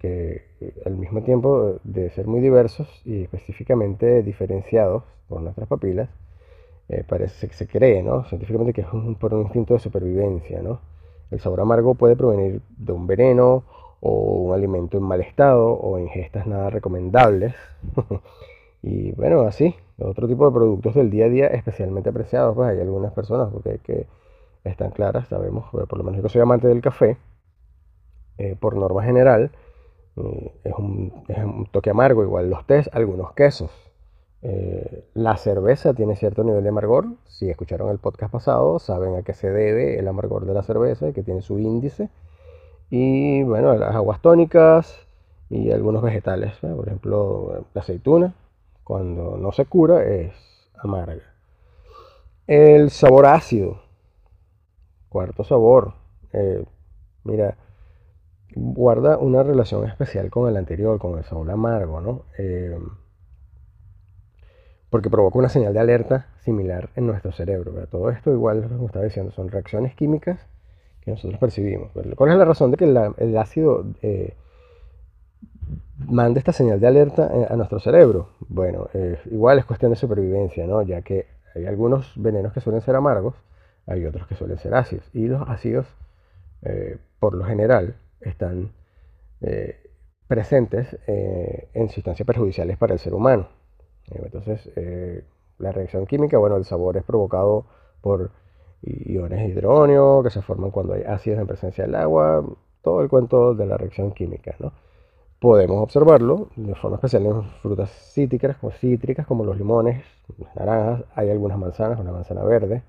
que 0.00 0.46
eh, 0.60 0.82
al 0.86 0.96
mismo 0.96 1.22
tiempo 1.22 1.78
de 1.84 2.10
ser 2.10 2.26
muy 2.26 2.40
diversos 2.40 2.88
y 3.04 3.22
específicamente 3.22 4.22
diferenciados 4.22 5.04
por 5.28 5.42
nuestras 5.42 5.68
papilas, 5.68 6.08
eh, 6.88 7.04
parece 7.06 7.48
que 7.48 7.54
se 7.54 7.66
cree 7.66 8.02
¿no? 8.02 8.24
científicamente 8.24 8.72
que 8.72 8.80
es 8.80 8.86
por 9.18 9.34
un 9.34 9.42
instinto 9.42 9.74
de 9.74 9.80
supervivencia. 9.80 10.62
¿no? 10.62 10.80
El 11.32 11.40
sabor 11.40 11.62
amargo 11.62 11.94
puede 11.94 12.14
provenir 12.14 12.60
de 12.76 12.92
un 12.92 13.06
veneno 13.06 13.64
o 14.00 14.10
un 14.42 14.54
alimento 14.54 14.98
en 14.98 15.04
mal 15.04 15.20
estado 15.20 15.72
o 15.72 15.98
ingestas 15.98 16.46
nada 16.46 16.70
recomendables. 16.70 17.54
Y 18.84 19.12
bueno, 19.12 19.42
así, 19.42 19.76
otro 19.96 20.26
tipo 20.26 20.44
de 20.44 20.52
productos 20.52 20.96
del 20.96 21.08
día 21.08 21.26
a 21.26 21.28
día 21.28 21.46
especialmente 21.46 22.10
apreciados, 22.10 22.56
pues 22.56 22.68
hay 22.68 22.80
algunas 22.80 23.12
personas 23.12 23.48
porque 23.52 23.78
que 23.78 24.08
están 24.64 24.90
claras, 24.90 25.28
sabemos, 25.28 25.70
por 25.70 25.96
lo 25.96 26.02
menos 26.02 26.20
yo 26.20 26.28
soy 26.28 26.40
amante 26.40 26.66
del 26.66 26.80
café, 26.80 27.16
eh, 28.38 28.56
por 28.58 28.76
norma 28.76 29.04
general, 29.04 29.52
eh, 30.16 30.52
es, 30.64 30.74
un, 30.76 31.68
toque 31.70 31.90
amargo, 31.90 32.24
igual 32.24 32.50
los 32.50 32.66
tés, 32.66 32.90
algunos 32.92 33.32
quesos. 33.34 33.70
Eh, 34.44 35.04
la 35.14 35.36
cerveza 35.36 35.94
tiene 35.94 36.16
cierto 36.16 36.42
nivel 36.42 36.64
de 36.64 36.70
amargor, 36.70 37.06
si 37.28 37.48
escucharon 37.48 37.90
el 37.90 37.98
podcast 37.98 38.32
pasado, 38.32 38.80
saben 38.80 39.14
a 39.14 39.22
qué 39.22 39.34
se 39.34 39.50
debe 39.50 39.98
el 39.98 40.08
amargor 40.08 40.46
de 40.46 40.54
la 40.54 40.64
cerveza, 40.64 41.12
que 41.12 41.22
tiene 41.22 41.42
su 41.42 41.58
índice. 41.58 42.10
Y 42.90 43.42
bueno, 43.44 43.74
las 43.76 43.94
aguas 43.94 44.20
tónicas 44.20 45.06
y 45.48 45.70
algunos 45.70 46.02
vegetales, 46.02 46.54
por 46.60 46.86
ejemplo, 46.86 47.66
la 47.72 47.80
aceituna, 47.80 48.34
cuando 48.84 49.38
no 49.38 49.52
se 49.52 49.64
cura 49.66 50.04
es 50.04 50.34
amarga. 50.82 51.22
El 52.46 52.90
sabor 52.90 53.26
ácido. 53.26 53.80
Cuarto 55.08 55.44
sabor. 55.44 55.94
Eh, 56.32 56.64
mira, 57.24 57.56
guarda 58.54 59.18
una 59.18 59.42
relación 59.42 59.86
especial 59.86 60.30
con 60.30 60.48
el 60.48 60.56
anterior, 60.56 60.98
con 60.98 61.18
el 61.18 61.24
sabor 61.24 61.50
amargo, 61.50 62.00
¿no? 62.00 62.22
Eh, 64.92 64.98
porque 64.98 65.10
provoca 65.10 65.38
una 65.38 65.48
señal 65.48 65.72
de 65.72 65.80
alerta 65.80 66.26
similar 66.40 66.90
en 66.96 67.06
nuestro 67.06 67.32
cerebro. 67.32 67.72
Todo 67.90 68.10
esto, 68.10 68.30
igual, 68.32 68.68
como 68.68 68.86
estaba 68.86 69.04
diciendo, 69.04 69.32
son 69.32 69.48
reacciones 69.48 69.94
químicas 69.94 70.38
que 71.00 71.10
nosotros 71.10 71.40
percibimos. 71.40 71.90
¿Cuál 72.14 72.30
es 72.30 72.36
la 72.36 72.44
razón 72.44 72.70
de 72.70 72.76
que 72.76 72.84
el 72.84 73.36
ácido 73.36 73.86
eh, 74.02 74.34
manda 76.06 76.38
esta 76.38 76.52
señal 76.52 76.78
de 76.78 76.86
alerta 76.86 77.30
eh, 77.34 77.46
a 77.50 77.56
nuestro 77.56 77.80
cerebro? 77.80 78.28
Bueno, 78.48 78.88
igual 79.30 79.58
es 79.58 79.64
cuestión 79.64 79.90
de 79.90 79.96
supervivencia, 79.96 80.66
¿no? 80.66 80.82
Ya 80.82 81.02
que 81.02 81.26
hay 81.54 81.66
algunos 81.66 82.12
venenos 82.16 82.52
que 82.52 82.60
suelen 82.60 82.82
ser 82.82 82.94
amargos, 82.94 83.34
hay 83.86 84.04
otros 84.06 84.26
que 84.26 84.34
suelen 84.34 84.58
ser 84.58 84.74
ácidos. 84.74 85.08
Y 85.12 85.26
los 85.26 85.48
ácidos, 85.48 85.86
eh, 86.62 86.98
por 87.18 87.34
lo 87.34 87.44
general, 87.44 87.96
están 88.20 88.72
eh, 89.40 89.80
presentes 90.28 90.96
eh, 91.06 91.68
en 91.74 91.88
sustancias 91.90 92.26
perjudiciales 92.26 92.78
para 92.78 92.94
el 92.94 92.98
ser 92.98 93.14
humano. 93.14 93.48
Entonces, 94.10 94.70
la 95.58 95.72
reacción 95.72 96.06
química, 96.06 96.38
bueno, 96.38 96.56
el 96.56 96.64
sabor 96.64 96.96
es 96.96 97.04
provocado 97.04 97.66
por 98.00 98.30
iones 98.82 99.38
de 99.38 99.48
hidróneo 99.48 100.22
que 100.22 100.30
se 100.30 100.42
forman 100.42 100.70
cuando 100.70 100.94
hay 100.94 101.02
ácidos 101.02 101.38
en 101.38 101.46
presencia 101.46 101.84
del 101.84 101.94
agua, 101.94 102.44
todo 102.82 103.00
el 103.02 103.08
cuento 103.08 103.54
de 103.54 103.66
la 103.66 103.76
reacción 103.76 104.12
química, 104.12 104.54
¿no? 104.58 104.72
Podemos 105.38 105.82
observarlo 105.82 106.50
de 106.54 106.74
forma 106.74 106.96
especial 106.96 107.26
en 107.26 107.42
frutas 107.62 107.90
cítricas 107.90 108.56
como, 108.58 108.72
cítricas, 108.72 109.26
como 109.26 109.44
los 109.44 109.56
limones, 109.56 110.04
las 110.38 110.54
naranjas, 110.54 111.04
hay 111.14 111.30
algunas 111.30 111.58
manzanas, 111.58 111.98
una 111.98 112.12
manzana 112.12 112.44
verde, 112.44 112.82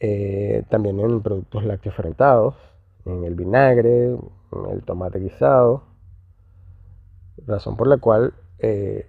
eh, 0.00 0.64
también 0.68 0.98
en 0.98 1.22
productos 1.22 1.64
lácteos 1.64 1.94
fermentados, 1.94 2.56
en 3.04 3.24
el 3.24 3.34
vinagre, 3.34 4.06
en 4.06 4.70
el 4.70 4.82
tomate 4.82 5.20
guisado, 5.20 5.84
razón 7.46 7.76
por 7.76 7.86
la 7.86 7.98
cual 7.98 8.34
eh, 8.58 9.08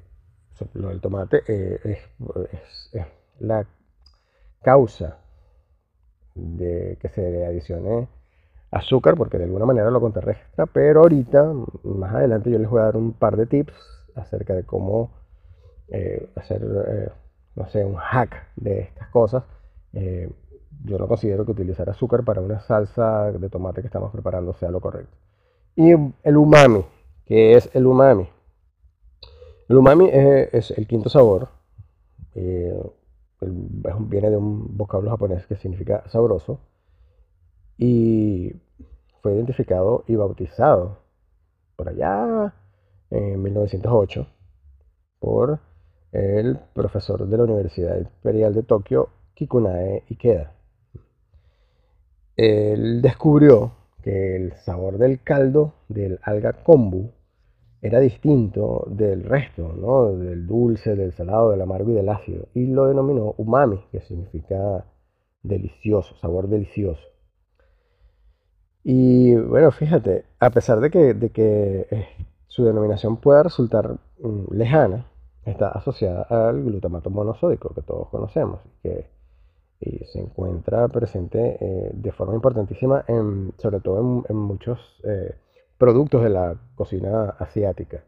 lo 0.73 0.89
del 0.89 1.01
tomate 1.01 1.43
eh, 1.47 1.79
es, 1.83 3.05
la 3.39 3.65
causa 4.61 5.17
de 6.33 6.97
que 7.01 7.09
se 7.09 7.29
le 7.29 7.45
adicione 7.45 8.07
azúcar, 8.71 9.15
porque 9.15 9.37
de 9.37 9.45
alguna 9.45 9.65
manera 9.65 9.91
lo 9.91 10.01
contrarresta, 10.01 10.65
pero 10.65 11.01
ahorita, 11.01 11.53
más 11.83 12.13
adelante, 12.13 12.49
yo 12.49 12.59
les 12.59 12.69
voy 12.69 12.81
a 12.81 12.85
dar 12.85 12.97
un 12.97 13.13
par 13.13 13.37
de 13.37 13.45
tips 13.45 13.73
acerca 14.15 14.53
de 14.53 14.63
cómo 14.63 15.11
eh, 15.89 16.29
hacer, 16.35 16.61
eh, 16.87 17.09
no 17.55 17.67
sé, 17.67 17.83
un 17.85 17.95
hack 17.95 18.47
de 18.55 18.79
estas 18.79 19.09
cosas. 19.09 19.43
Yo 20.83 20.97
no 20.97 21.07
considero 21.07 21.45
que 21.45 21.51
utilizar 21.51 21.89
azúcar 21.89 22.23
para 22.23 22.41
una 22.41 22.59
salsa 22.59 23.31
de 23.31 23.49
tomate 23.49 23.81
que 23.81 23.87
estamos 23.87 24.11
preparando 24.11 24.53
sea 24.53 24.69
lo 24.69 24.81
correcto. 24.81 25.15
Y 25.75 25.91
el 25.91 26.37
umami, 26.37 26.85
que 27.25 27.53
es 27.53 27.69
el 27.73 27.85
umami? 27.85 28.27
El 29.67 29.77
umami 29.77 30.09
es, 30.11 30.71
el 30.71 30.85
quinto 30.87 31.09
sabor. 31.09 31.49
viene 32.33 34.29
de 34.29 34.37
un 34.37 34.77
vocablo 34.77 35.09
japonés 35.09 35.47
que 35.47 35.55
significa 35.55 36.03
sabroso. 36.09 36.59
Y 37.77 38.53
fue 39.21 39.33
identificado 39.33 40.03
y 40.07 40.15
bautizado 40.15 40.99
por 41.75 41.89
allá 41.89 42.53
en 43.09 43.41
1908 43.41 44.27
por 45.19 45.59
el 46.11 46.59
profesor 46.73 47.27
de 47.27 47.37
la 47.37 47.43
Universidad 47.43 47.97
Imperial 47.97 48.53
de 48.53 48.63
Tokio, 48.63 49.09
Kikunae 49.33 50.03
Ikeda. 50.09 50.53
Él 52.37 53.01
descubrió 53.01 53.71
que 54.03 54.35
el 54.35 54.53
sabor 54.57 54.97
del 54.99 55.21
caldo 55.23 55.73
del 55.89 56.19
alga 56.21 56.53
kombu 56.53 57.11
era 57.85 57.99
distinto 57.99 58.85
del 58.89 59.23
resto, 59.23 59.73
¿no? 59.73 60.11
del 60.13 60.47
dulce, 60.47 60.95
del 60.95 61.13
salado, 61.13 61.51
del 61.51 61.61
amargo 61.61 61.91
y 61.91 61.93
del 61.93 62.09
ácido, 62.09 62.47
y 62.55 62.65
lo 62.65 62.87
denominó 62.87 63.35
umami, 63.37 63.79
que 63.91 64.01
significa 64.01 64.85
delicioso, 65.43 66.15
sabor 66.17 66.47
delicioso. 66.47 67.03
Y 68.83 69.35
bueno, 69.35 69.71
fíjate, 69.71 70.25
a 70.39 70.49
pesar 70.49 70.79
de 70.79 70.89
que, 70.89 71.13
de 71.13 71.29
que 71.29 71.87
eh, 71.91 72.07
su 72.47 72.65
denominación 72.65 73.17
pueda 73.17 73.43
resultar 73.43 73.97
mm, 74.19 74.53
lejana, 74.53 75.05
está 75.45 75.69
asociada 75.69 76.23
al 76.23 76.63
glutamato 76.63 77.11
monosódico 77.11 77.73
que 77.75 77.83
todos 77.83 78.09
conocemos 78.09 78.61
que 78.81 79.09
y 79.79 80.05
se 80.05 80.19
encuentra 80.19 80.87
presente 80.87 81.57
eh, 81.59 81.91
de 81.93 82.11
forma 82.11 82.33
importantísima, 82.33 83.03
en, 83.07 83.53
sobre 83.57 83.79
todo 83.81 84.23
en, 84.27 84.35
muchos 84.35 84.79
eh, 85.03 85.35
productos 85.77 86.23
de 86.23 86.29
la 86.29 86.55
cocina 86.75 87.35
asiática. 87.39 88.03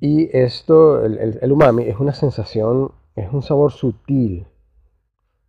Y 0.00 0.36
esto, 0.36 1.04
el, 1.04 1.52
umami, 1.52 1.84
es 1.84 1.98
una 2.00 2.12
sensación, 2.12 2.90
es 3.14 3.32
un 3.32 3.42
sabor 3.42 3.70
sutil 3.70 4.46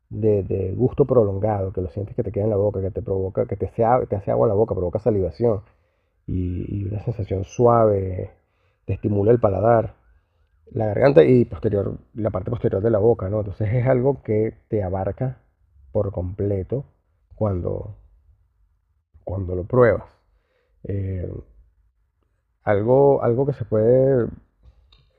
de, 0.10 0.74
gusto 0.78 1.06
prolongado, 1.06 1.74
que 1.74 1.82
lo 1.82 1.90
sientes 1.90 2.16
que 2.16 2.24
te 2.24 2.32
queda 2.32 2.44
en 2.44 2.52
la 2.52 2.56
boca, 2.56 2.80
que 2.80 2.92
te 2.92 3.02
provoca, 3.02 3.48
que 3.48 3.56
te, 3.56 3.66
te 3.68 4.16
hace 4.16 4.32
agua 4.32 4.46
en 4.46 4.50
la 4.50 4.56
boca, 4.56 4.76
provoca 4.76 5.00
salivación 5.00 5.62
y, 6.28 6.86
una 6.86 7.04
sensación 7.04 7.44
suave, 7.46 8.32
te 8.86 8.94
estimula 8.94 9.32
el 9.32 9.40
paladar, 9.40 9.96
la 10.72 10.88
garganta 10.88 11.24
y 11.24 11.46
posterior, 11.46 11.98
la 12.14 12.30
parte 12.30 12.50
posterior 12.50 12.82
de 12.82 12.90
la 12.92 13.00
boca, 13.00 13.30
¿no? 13.30 13.40
Entonces 13.40 13.74
es 13.74 13.88
algo 13.88 14.22
que 14.24 14.54
te 14.70 14.84
abarca 14.84 15.40
por 15.92 16.12
completo 16.12 16.86
cuando, 17.36 17.96
cuando 19.24 19.56
lo 19.56 19.64
pruebas. 19.64 20.04
Eh, 20.84 21.32
algo, 22.64 23.24
algo 23.24 23.46
que 23.46 23.54
se 23.54 23.66
puede 23.66 24.28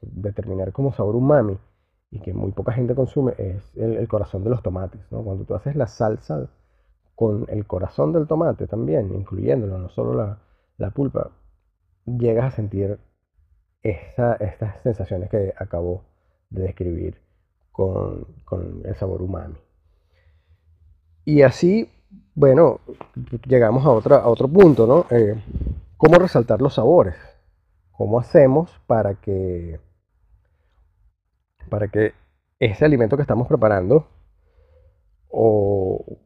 determinar 0.00 0.72
como 0.72 0.92
sabor 0.92 1.16
umami 1.16 1.58
y 2.10 2.20
que 2.20 2.32
muy 2.32 2.52
poca 2.52 2.72
gente 2.72 2.94
consume 2.94 3.34
es 3.38 3.76
el, 3.76 4.06
corazón 4.08 4.44
de 4.44 4.50
los 4.50 4.62
tomates. 4.62 5.00
Cuando 5.10 5.44
tú 5.44 5.54
haces 5.54 5.74
la 5.74 5.86
salsa 5.86 6.48
con 7.14 7.46
el 7.48 7.66
corazón 7.66 8.12
del 8.12 8.26
tomate 8.26 8.66
también, 8.66 9.12
incluyéndolo, 9.14 9.78
no 9.78 9.88
solo 9.88 10.38
la, 10.78 10.90
pulpa, 10.90 11.30
llegas 12.06 12.52
a 12.52 12.56
sentir 12.56 12.98
estas 13.82 14.80
sensaciones 14.82 15.28
que 15.28 15.52
acabo 15.56 16.04
de 16.50 16.62
describir 16.62 17.20
con, 17.72 18.26
el 18.84 18.94
sabor 18.94 19.20
umami. 19.20 19.56
Y 21.24 21.42
así, 21.42 21.90
bueno, 22.34 22.80
llegamos 23.46 23.84
a, 23.84 23.90
otra, 23.90 24.16
a 24.16 24.28
otro 24.28 24.48
punto, 24.48 24.86
¿no? 24.86 25.06
Eh, 25.10 25.40
¿Cómo 25.96 26.18
resaltar 26.18 26.60
los 26.60 26.74
sabores? 26.74 27.16
¿Cómo 27.92 28.18
hacemos 28.18 28.70
para 28.86 29.14
que 29.14 29.80
para 31.68 31.88
que 31.88 32.12
ese 32.58 32.84
alimento 32.84 33.16
que 33.16 33.22
estamos 33.22 33.48
preparando 33.48 34.06
o, 35.30 36.18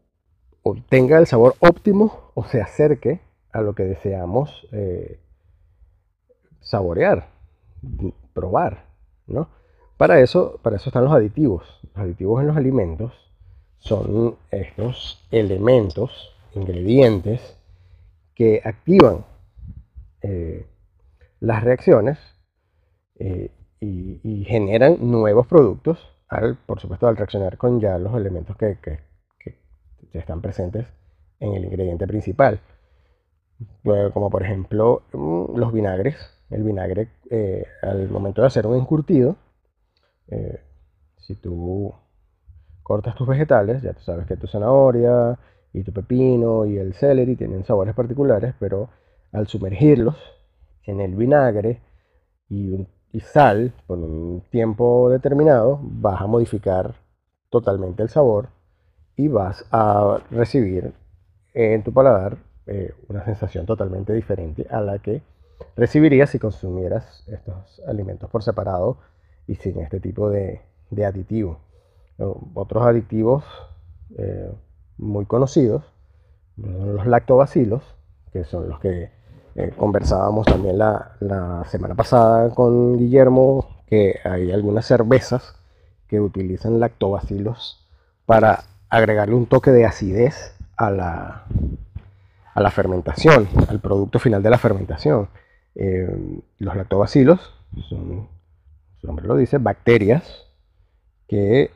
tenga 0.88 1.18
el 1.18 1.26
sabor 1.26 1.54
óptimo 1.60 2.32
o 2.34 2.44
se 2.44 2.60
acerque 2.60 3.20
a 3.52 3.62
lo 3.62 3.74
que 3.74 3.84
deseamos 3.84 4.66
eh, 4.72 5.20
saborear, 6.60 7.30
probar, 8.34 8.84
¿no? 9.26 9.48
Para 9.96 10.20
eso, 10.20 10.58
para 10.62 10.76
eso 10.76 10.90
están 10.90 11.04
los 11.04 11.12
aditivos. 11.12 11.80
Los 11.94 12.04
aditivos 12.04 12.40
en 12.40 12.48
los 12.48 12.56
alimentos 12.56 13.27
son 13.78 14.36
estos 14.50 15.24
elementos, 15.30 16.34
ingredientes 16.54 17.56
que 18.34 18.60
activan 18.64 19.24
eh, 20.22 20.66
las 21.40 21.62
reacciones 21.62 22.18
eh, 23.18 23.50
y, 23.80 24.44
generan 24.44 24.96
nuevos 25.00 25.46
productos, 25.46 25.98
al, 26.28 26.56
por 26.56 26.80
supuesto, 26.80 27.06
al 27.06 27.16
reaccionar 27.16 27.56
con 27.58 27.80
ya 27.80 27.98
los 27.98 28.14
elementos 28.14 28.56
que, 28.56 28.78
que, 28.78 28.98
están 30.12 30.40
presentes 30.40 30.86
en 31.38 31.54
el 31.54 31.64
ingrediente 31.64 32.06
principal. 32.06 32.60
Como 33.84 34.30
por 34.30 34.42
ejemplo 34.42 35.02
mm, 35.12 35.56
los 35.56 35.72
vinagres. 35.72 36.16
El 36.50 36.62
vinagre, 36.62 37.10
eh, 37.30 37.66
al 37.82 38.08
momento 38.08 38.40
de 38.40 38.46
hacer 38.46 38.66
un 38.66 38.76
encurtido, 38.76 39.36
si 41.18 41.34
tú 41.34 41.94
cortas 42.88 43.14
tus 43.14 43.28
vegetales, 43.28 43.82
ya 43.82 43.92
tú 43.92 44.00
sabes 44.00 44.26
que 44.26 44.36
tu 44.36 44.46
zanahoria 44.46 45.38
y 45.74 45.84
tu 45.84 45.92
pepino 45.92 46.64
y 46.64 46.78
el 46.78 46.94
celery 46.94 47.36
tienen 47.36 47.62
sabores 47.64 47.94
particulares, 47.94 48.54
pero 48.58 48.88
al 49.30 49.46
sumergirlos 49.46 50.16
en 50.84 51.00
el 51.00 51.14
vinagre 51.14 51.82
y 52.48 52.88
sal 53.20 53.74
por 53.86 53.98
un 53.98 54.42
tiempo 54.50 55.10
determinado, 55.10 55.78
vas 55.82 56.22
a 56.22 56.26
modificar 56.26 56.94
totalmente 57.50 58.02
el 58.02 58.08
sabor 58.08 58.48
y 59.16 59.28
vas 59.28 59.66
a 59.70 60.20
recibir 60.30 60.94
en 61.52 61.82
tu 61.82 61.92
paladar 61.92 62.38
eh, 62.66 62.94
una 63.08 63.24
sensación 63.24 63.66
totalmente 63.66 64.14
diferente 64.14 64.66
a 64.70 64.80
la 64.80 64.98
que 64.98 65.22
recibirías 65.76 66.30
si 66.30 66.38
consumieras 66.38 67.24
estos 67.28 67.82
alimentos 67.86 68.30
por 68.30 68.42
separado 68.42 68.98
y 69.46 69.56
sin 69.56 69.78
este 69.80 70.00
tipo 70.00 70.30
de, 70.30 70.62
de 70.90 71.04
aditivo. 71.04 71.67
Otros 72.18 72.84
aditivos 72.84 73.44
eh, 74.16 74.50
muy 74.96 75.24
conocidos 75.26 75.84
los 76.58 77.06
lactobacilos, 77.06 77.82
que 78.32 78.44
son 78.44 78.68
los 78.68 78.80
que 78.80 79.10
eh, 79.54 79.72
conversábamos 79.76 80.46
también 80.46 80.78
la, 80.78 81.64
semana 81.68 81.94
pasada 81.94 82.50
con 82.54 82.98
Guillermo 82.98 83.68
que 83.86 84.18
hay 84.24 84.52
algunas 84.52 84.84
cervezas 84.84 85.56
que 86.08 86.20
utilizan 86.20 86.78
lactobacilos 86.78 87.86
para 88.26 88.64
agregarle 88.88 89.34
un 89.34 89.46
toque 89.46 89.70
de 89.70 89.86
acidez 89.86 90.54
a 90.76 90.90
la, 90.90 91.44
a 92.54 92.60
la 92.60 92.70
fermentación, 92.70 93.48
al 93.68 93.80
producto 93.80 94.18
final 94.18 94.42
de 94.42 94.50
la 94.50 94.58
fermentación. 94.58 95.28
Eh, 95.74 96.40
los 96.58 96.76
lactobacilos 96.76 97.54
son, 97.88 98.28
su 99.00 99.06
nombre 99.06 99.26
lo 99.26 99.36
dice, 99.36 99.58
bacterias 99.58 100.46
que 101.28 101.70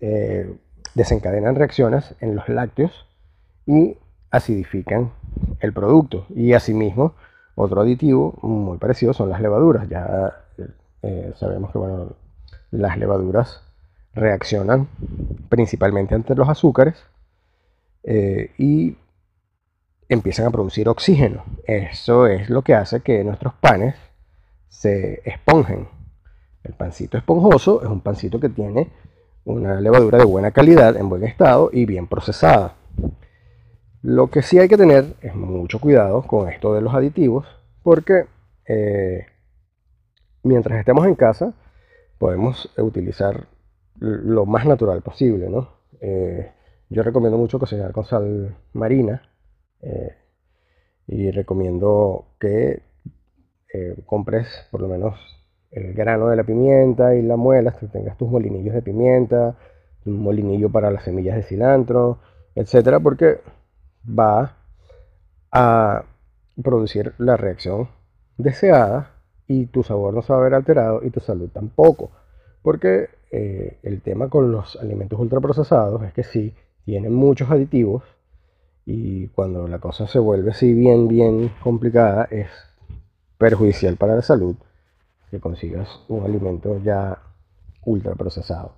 eh, 0.00 0.56
desencadenan 0.94 1.54
reacciones 1.54 2.14
en 2.20 2.34
los 2.36 2.48
lácteos 2.48 3.06
y 3.66 3.96
acidifican 4.30 5.12
el 5.60 5.72
producto. 5.72 6.26
Y 6.34 6.52
asimismo, 6.52 7.14
otro 7.54 7.80
aditivo 7.80 8.38
muy 8.42 8.78
parecido 8.78 9.12
son 9.12 9.30
las 9.30 9.40
levaduras. 9.40 9.88
Ya 9.88 10.44
eh, 11.02 11.32
sabemos 11.36 11.72
que 11.72 11.78
bueno, 11.78 12.16
las 12.70 12.98
levaduras 12.98 13.62
reaccionan 14.14 14.88
principalmente 15.48 16.14
ante 16.14 16.34
los 16.34 16.48
azúcares 16.48 16.96
eh, 18.02 18.52
y 18.58 18.96
empiezan 20.08 20.46
a 20.46 20.50
producir 20.50 20.88
oxígeno. 20.88 21.44
Eso 21.66 22.26
es 22.26 22.48
lo 22.48 22.62
que 22.62 22.74
hace 22.74 23.00
que 23.00 23.22
nuestros 23.24 23.54
panes 23.54 23.94
se 24.68 25.22
esponjen. 25.28 25.88
El 26.64 26.72
pancito 26.74 27.16
esponjoso 27.16 27.82
es 27.82 27.88
un 27.88 28.00
pancito 28.00 28.40
que 28.40 28.48
tiene 28.48 28.90
una 29.46 29.80
levadura 29.80 30.18
de 30.18 30.24
buena 30.24 30.50
calidad, 30.50 30.96
en 30.96 31.08
buen 31.08 31.22
estado 31.22 31.70
y 31.72 31.86
bien 31.86 32.08
procesada. 32.08 32.74
Lo 34.02 34.28
que 34.28 34.42
sí 34.42 34.58
hay 34.58 34.68
que 34.68 34.76
tener 34.76 35.14
es 35.22 35.34
mucho 35.36 35.78
cuidado 35.78 36.22
con 36.22 36.48
esto 36.48 36.74
de 36.74 36.80
los 36.80 36.92
aditivos, 36.92 37.46
porque 37.84 38.26
eh, 38.66 39.26
mientras 40.42 40.80
estemos 40.80 41.06
en 41.06 41.14
casa 41.14 41.54
podemos 42.18 42.72
utilizar 42.76 43.46
lo 44.00 44.46
más 44.46 44.66
natural 44.66 45.00
posible, 45.02 45.48
¿no? 45.48 45.68
Eh, 46.00 46.50
yo 46.88 47.04
recomiendo 47.04 47.38
mucho 47.38 47.60
cocinar 47.60 47.92
con 47.92 48.04
sal 48.04 48.56
marina 48.72 49.22
eh, 49.80 50.16
y 51.06 51.30
recomiendo 51.30 52.26
que 52.40 52.82
compres 54.06 54.48
por 54.70 54.80
lo 54.80 54.88
menos 54.88 55.14
el 55.76 55.92
grano 55.92 56.28
de 56.28 56.36
la 56.36 56.44
pimienta 56.44 57.14
y 57.14 57.22
la 57.22 57.36
muela, 57.36 57.72
que 57.72 57.86
tengas 57.86 58.16
tus 58.16 58.30
molinillos 58.30 58.74
de 58.74 58.80
pimienta, 58.80 59.54
un 60.06 60.22
molinillo 60.22 60.70
para 60.70 60.90
las 60.90 61.04
semillas 61.04 61.36
de 61.36 61.42
cilantro, 61.42 62.18
etcétera, 62.54 62.98
porque 62.98 63.40
va 64.08 64.56
a 65.52 66.02
producir 66.62 67.12
la 67.18 67.36
reacción 67.36 67.88
deseada 68.38 69.10
y 69.46 69.66
tu 69.66 69.82
sabor 69.82 70.14
no 70.14 70.22
se 70.22 70.32
va 70.32 70.38
a 70.38 70.42
ver 70.42 70.54
alterado 70.54 71.02
y 71.04 71.10
tu 71.10 71.20
salud 71.20 71.50
tampoco. 71.52 72.10
Porque 72.62 73.10
eh, 73.30 73.76
el 73.82 74.00
tema 74.00 74.28
con 74.30 74.50
los 74.50 74.76
alimentos 74.76 75.20
ultraprocesados 75.20 76.02
es 76.04 76.14
que 76.14 76.24
sí, 76.24 76.54
tienen 76.86 77.12
muchos 77.12 77.50
aditivos 77.50 78.02
y 78.86 79.28
cuando 79.28 79.68
la 79.68 79.78
cosa 79.78 80.06
se 80.06 80.18
vuelve 80.18 80.52
así 80.52 80.72
bien, 80.72 81.06
bien 81.06 81.52
complicada 81.62 82.28
es 82.30 82.48
perjudicial 83.36 83.96
para 83.96 84.14
la 84.14 84.22
salud 84.22 84.56
consigas 85.40 86.04
un 86.08 86.24
alimento 86.24 86.78
ya 86.78 87.22
ultraprocesado. 87.84 88.72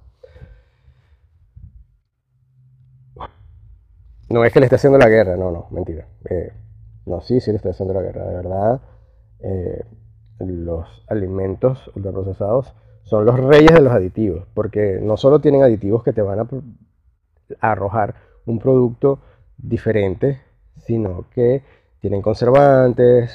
No 4.30 4.44
es 4.44 4.52
que 4.52 4.60
le 4.60 4.66
esté 4.66 4.76
haciendo 4.76 4.98
la 4.98 5.08
guerra, 5.08 5.36
no, 5.36 5.50
no, 5.50 5.68
mentira. 5.70 6.06
Eh, 6.28 6.52
no, 7.06 7.22
sí, 7.22 7.40
sí 7.40 7.50
le 7.50 7.56
estoy 7.56 7.70
haciendo 7.70 7.94
la 7.94 8.02
guerra. 8.02 8.26
De 8.26 8.34
verdad, 8.34 8.80
eh, 9.40 9.84
los 10.40 10.86
alimentos 11.08 11.90
ultraprocesados 11.94 12.74
son 13.02 13.24
los 13.24 13.38
reyes 13.40 13.72
de 13.72 13.80
los 13.80 13.92
aditivos, 13.92 14.46
porque 14.52 15.00
no 15.02 15.16
solo 15.16 15.40
tienen 15.40 15.62
aditivos 15.62 16.04
que 16.04 16.12
te 16.12 16.20
van 16.20 16.40
a, 16.40 16.48
arrojar 17.60 18.14
un 18.44 18.58
producto 18.58 19.20
diferente, 19.56 20.42
sino 20.76 21.24
que 21.30 21.62
tienen 22.00 22.20
conservantes 22.20 23.34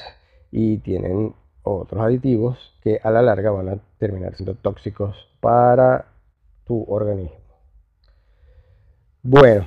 y 0.51 0.77
tienen 0.77 1.33
otros 1.63 2.01
aditivos 2.01 2.75
que 2.81 2.99
a 3.01 3.11
la 3.11 3.21
larga 3.21 3.51
van 3.51 3.69
a 3.69 3.77
terminar 3.97 4.35
siendo 4.35 4.55
tóxicos 4.55 5.15
para 5.39 6.05
tu 6.65 6.85
organismo. 6.87 7.37
Bueno, 9.21 9.65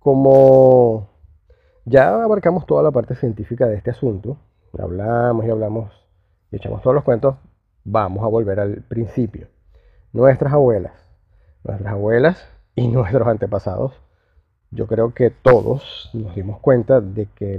como 0.00 1.08
ya 1.84 2.22
abarcamos 2.22 2.66
toda 2.66 2.82
la 2.82 2.90
parte 2.90 3.14
científica 3.14 3.66
de 3.66 3.76
este 3.76 3.90
asunto, 3.90 4.36
hablamos 4.78 5.44
y 5.46 5.50
hablamos 5.50 5.92
y 6.50 6.56
echamos 6.56 6.82
todos 6.82 6.94
los 6.94 7.04
cuentos, 7.04 7.36
vamos 7.84 8.24
a 8.24 8.28
volver 8.28 8.58
al 8.60 8.82
principio. 8.82 9.48
Nuestras 10.12 10.52
abuelas, 10.52 10.92
nuestras 11.62 11.92
abuelas 11.92 12.48
y 12.74 12.88
nuestros 12.88 13.26
antepasados, 13.28 13.92
yo 14.70 14.88
creo 14.88 15.14
que 15.14 15.30
todos 15.30 16.10
nos 16.12 16.34
dimos 16.34 16.58
cuenta 16.58 17.00
de 17.00 17.26
que 17.26 17.56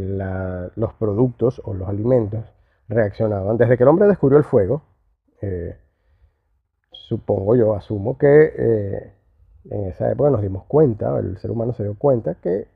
los 0.75 0.93
productos 0.95 1.61
o 1.63 1.73
los 1.73 1.87
alimentos 1.87 2.43
reaccionaban. 2.87 3.57
Desde 3.57 3.77
que 3.77 3.83
el 3.83 3.89
hombre 3.89 4.07
descubrió 4.07 4.37
el 4.37 4.43
fuego, 4.43 4.83
eh, 5.41 5.77
supongo 6.91 7.55
yo, 7.55 7.75
asumo 7.75 8.17
que 8.17 8.53
eh, 8.57 9.13
en 9.69 9.85
esa 9.87 10.11
época 10.11 10.29
nos 10.29 10.41
dimos 10.41 10.65
cuenta, 10.65 11.17
el 11.19 11.37
ser 11.37 11.51
humano 11.51 11.73
se 11.73 11.83
dio 11.83 11.95
cuenta 11.97 12.35
que 12.35 12.67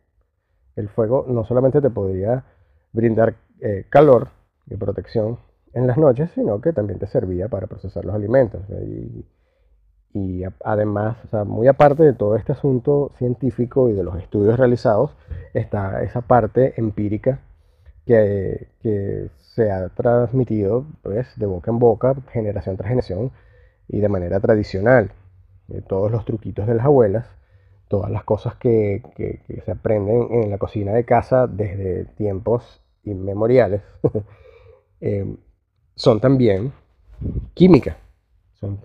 el 0.75 0.89
fuego 0.89 1.25
no 1.27 1.45
solamente 1.45 1.81
te 1.81 1.89
podría 1.89 2.43
brindar 2.91 3.35
eh, 3.59 3.85
calor 3.89 4.29
y 4.67 4.75
protección 4.75 5.39
en 5.73 5.87
las 5.87 5.97
noches, 5.97 6.31
sino 6.31 6.61
que 6.61 6.73
también 6.73 6.99
te 6.99 7.07
servía 7.07 7.47
para 7.47 7.67
procesar 7.67 8.05
los 8.05 8.15
alimentos. 8.15 8.61
Y, 10.11 10.43
además, 10.65 11.17
muy 11.45 11.67
aparte 11.67 12.01
de 12.03 12.13
todo 12.13 12.35
este 12.35 12.53
asunto 12.53 13.11
científico 13.17 13.89
y 13.89 13.93
de 13.93 14.03
los 14.03 14.17
estudios 14.17 14.57
realizados, 14.57 15.15
está 15.53 16.01
esa 16.01 16.21
parte 16.21 16.73
empírica 16.77 17.39
que, 18.09 19.29
se 19.55 19.71
ha 19.71 19.89
transmitido 19.89 20.85
pues, 21.03 21.27
de 21.35 21.45
boca 21.45 21.69
en 21.69 21.79
boca, 21.79 22.15
generación 22.31 22.77
tras 22.77 22.89
generación 22.89 23.31
y 23.87 23.99
de 23.99 24.09
manera 24.09 24.39
tradicional. 24.39 25.11
Todos 25.87 26.11
los 26.11 26.25
truquitos 26.25 26.65
de 26.65 26.73
las 26.73 26.85
abuelas, 26.85 27.27
todas 27.87 28.09
las 28.09 28.23
cosas 28.23 28.55
que, 28.55 29.03
se 29.63 29.71
aprenden 29.71 30.27
en 30.31 30.49
la 30.49 30.57
cocina 30.57 30.93
de 30.93 31.05
casa 31.05 31.45
desde 31.45 32.05
tiempos 32.05 32.81
inmemoriales, 33.03 33.81
eh, 35.01 35.35
son 35.95 36.19
también 36.19 36.71
química, 37.53 37.97
son 38.53 38.79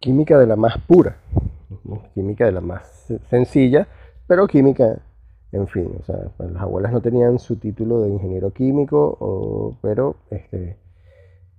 química 0.00 0.38
de 0.38 0.46
la 0.46 0.56
más 0.56 0.76
pura, 0.78 1.16
química 2.14 2.44
de 2.44 2.52
la 2.52 2.60
más 2.60 3.06
sencilla, 3.30 3.88
pero 4.26 4.46
química, 4.46 4.98
en 5.56 5.68
fin, 5.68 5.90
o 6.00 6.04
sea, 6.04 6.30
pues, 6.36 6.50
las 6.52 6.62
abuelas 6.62 6.92
no 6.92 7.00
tenían 7.00 7.38
su 7.38 7.56
título 7.56 8.02
de 8.02 8.10
ingeniero 8.10 8.52
químico, 8.52 9.76
pero 9.82 10.16
este, 10.30 10.76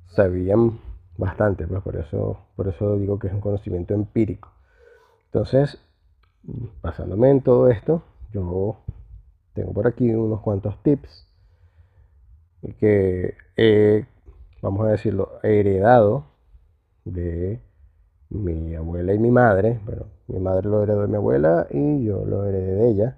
sabían 0.08 0.80
bastante, 1.18 1.68
pues 1.68 1.82
por 1.82 1.96
eso, 1.98 2.98
digo 2.98 3.20
que 3.20 3.28
es 3.28 3.34
un 3.34 3.42
conocimiento 3.42 3.94
empírico. 3.94 4.50
Entonces, 5.26 5.80
basándome 6.82 7.30
en 7.30 7.42
todo 7.42 7.70
esto, 7.70 8.04
yo 8.32 8.78
tengo 9.54 9.74
por 9.74 9.88
aquí 9.88 10.14
unos 10.14 10.42
cuantos 10.42 10.82
tips 10.84 11.28
que 12.80 13.36
he, 13.56 14.06
vamos 14.62 14.86
a 14.86 14.92
decirlo, 14.92 15.40
heredado 15.44 16.26
de 17.06 17.60
mi 18.30 18.76
abuela 18.76 19.14
y 19.14 19.20
mi 19.20 19.32
madre. 19.32 19.80
Bueno, 19.86 20.06
mi 20.28 20.40
madre 20.40 20.70
lo 20.70 20.84
heredó 20.84 21.02
de 21.02 21.08
mi 21.08 21.16
abuela 21.16 21.68
y 21.72 22.04
yo 22.04 22.26
lo 22.26 22.46
heredé 22.46 22.76
de 22.76 22.90
ella 22.90 23.18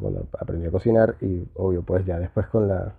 cuando 0.00 0.26
aprendí 0.38 0.66
a 0.66 0.70
cocinar 0.70 1.16
y 1.20 1.46
obvio 1.54 1.82
pues 1.82 2.04
ya 2.06 2.18
después 2.18 2.46
con 2.48 2.68
la 2.68 2.94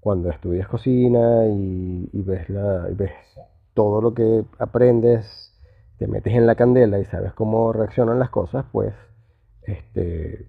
cuando 0.00 0.30
estudias 0.30 0.68
cocina 0.68 1.46
y, 1.46 2.08
ves 2.12 2.48
la 2.48 2.88
y 2.90 2.94
ves 2.94 3.12
todo 3.74 4.00
lo 4.00 4.14
que 4.14 4.44
aprendes 4.58 5.46
te 5.98 6.06
metes 6.06 6.34
en 6.34 6.46
la 6.46 6.54
candela 6.54 6.98
y 6.98 7.04
sabes 7.06 7.32
cómo 7.32 7.72
reaccionan 7.72 8.18
las 8.18 8.30
cosas, 8.30 8.66
pues 8.70 8.94
este, 9.62 10.46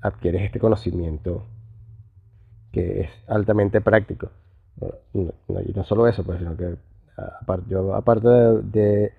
adquieres 0.00 0.42
este 0.42 0.60
conocimiento 0.60 1.44
que 2.72 3.02
es 3.02 3.10
altamente 3.26 3.80
práctico. 3.80 4.30
No, 5.14 5.30
y 5.60 5.72
no 5.72 5.84
solo 5.84 6.08
eso, 6.08 6.24
pues, 6.24 6.38
sino 6.38 6.56
que 6.56 6.76
aparte, 7.16 7.70
yo 7.70 7.94
aparte 7.94 8.28
de, 8.28 9.12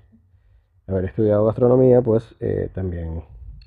haber 0.88 1.06
estudiado 1.06 1.46
gastronomía, 1.46 2.02
pues 2.02 2.36
eh, 2.40 2.70
también 2.74 3.24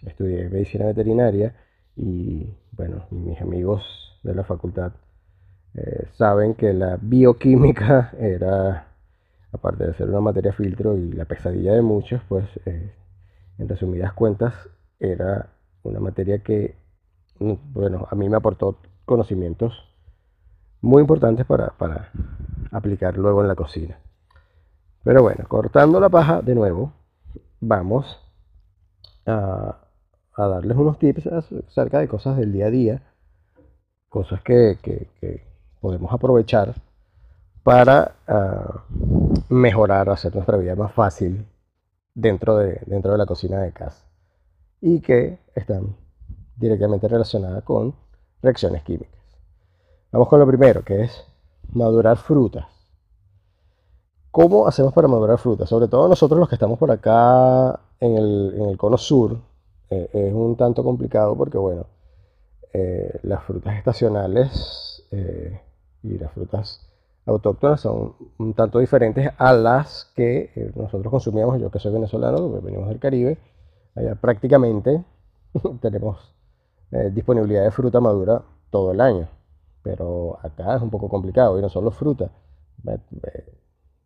estudié 0.07 0.49
medicina 0.49 0.87
veterinaria 0.87 1.55
y 1.97 2.55
bueno, 2.73 3.07
mis 3.11 3.41
amigos 3.41 3.83
de 4.23 4.35
la 4.35 4.45
facultad 4.45 4.93
eh, 5.75 6.09
saben 6.13 6.55
que 6.55 6.73
la 6.73 6.99
bioquímica 7.01 8.13
era 8.19 8.89
aparte 9.53 9.87
de 9.87 9.95
ser 9.95 10.09
una 10.09 10.21
materia 10.21 10.53
filtro 10.53 10.97
y 10.97 11.13
la 11.13 11.25
pesadilla 11.25 11.73
de 11.73 11.83
muchos, 11.83 12.21
pues 12.29 12.45
eh, 12.67 12.93
en 13.59 13.69
resumidas 13.69 14.13
cuentas 14.13 14.55
era 15.01 15.51
una 15.83 16.01
materia 16.01 16.43
que, 16.43 16.77
mm, 17.39 17.55
bueno, 17.73 18.07
a 18.11 18.15
mí 18.15 18.29
me 18.29 18.37
aportó 18.37 18.79
conocimientos 19.05 19.73
muy 20.81 21.01
importantes 21.01 21.47
para, 21.47 22.11
aplicar 22.71 23.17
luego 23.17 23.41
en 23.43 23.49
la 23.49 23.55
cocina. 23.55 23.99
Pero 25.03 25.23
bueno, 25.23 25.45
cortando 25.49 26.01
la 26.01 26.11
paja 26.11 26.43
de 26.43 26.55
nuevo, 26.55 26.93
vamos 27.61 28.21
a, 29.27 29.79
darles 30.47 30.77
unos 30.77 30.99
tips 30.99 31.27
acerca 31.27 31.99
de 31.99 32.09
cosas 32.09 32.37
del 32.37 32.53
día 32.53 32.67
a 32.67 32.71
día, 32.71 33.03
cosas 34.09 34.41
que 34.43 34.79
podemos 35.81 36.13
aprovechar 36.13 36.75
para 37.69 38.15
ah, 38.27 38.85
mejorar, 39.51 40.09
hacer 40.09 40.35
nuestra 40.35 40.57
vida 40.57 40.75
más 40.75 40.91
fácil 40.93 41.45
dentro 42.15 42.57
de, 42.57 42.81
dentro 42.87 43.13
de 43.13 43.19
la 43.19 43.27
cocina 43.27 43.59
de 43.61 43.73
casa 43.73 44.05
y 44.81 45.01
que 45.01 45.39
están 45.55 45.95
directamente 46.57 47.07
relacionadas 47.09 47.63
con 47.65 47.95
reacciones 48.43 48.83
químicas. 48.85 49.21
Vamos 50.11 50.29
con 50.29 50.41
lo 50.41 50.47
primero, 50.47 50.83
que 50.83 51.03
es 51.03 51.25
madurar 51.73 52.17
frutas. 52.17 52.65
¿Cómo 54.31 54.67
hacemos 54.67 54.95
para 54.95 55.09
madurar 55.09 55.37
frutas? 55.37 55.69
Sobre 55.69 55.89
todo 55.89 56.09
nosotros 56.09 56.41
los 56.41 56.49
que 56.49 56.55
estamos 56.55 56.79
por 56.79 56.91
acá 56.91 57.79
en 58.01 58.17
el, 58.17 58.77
cono 58.79 58.97
sur, 58.97 59.37
eh, 59.91 60.09
es 60.13 60.35
un 60.35 60.57
tanto 60.57 60.85
complicado 60.85 61.37
porque, 61.37 61.59
bueno, 61.59 61.87
eh, 62.73 63.19
las 63.23 63.43
frutas 63.45 63.77
estacionales 63.77 65.07
eh, 65.11 65.61
y 66.03 66.19
las 66.19 66.33
frutas 66.33 66.87
autóctonas 67.25 67.81
son 67.81 68.15
un 68.39 68.55
tanto 68.55 68.79
diferentes 68.79 69.31
a 69.39 69.53
las 69.53 70.13
que 70.15 70.73
nosotros 70.75 71.11
consumíamos. 71.11 71.61
Yo 71.61 71.71
que 71.71 71.79
soy 71.79 71.93
venezolano, 71.93 72.51
venimos 72.61 72.89
del 72.89 72.99
Caribe, 72.99 73.39
allá 73.95 74.15
prácticamente 74.15 75.05
tenemos 75.81 76.35
disponibilidad 77.13 77.65
de 77.65 77.71
fruta 77.71 78.01
madura 78.01 78.43
todo 78.71 78.93
el 78.93 79.01
año. 79.01 79.29
Pero 79.83 80.39
acá 80.43 80.77
es 80.77 80.83
un 80.83 80.91
poco 80.91 81.09
complicado 81.09 81.59
y 81.59 81.63
no 81.63 81.69
solo 81.69 81.91
fruta, 81.91 82.31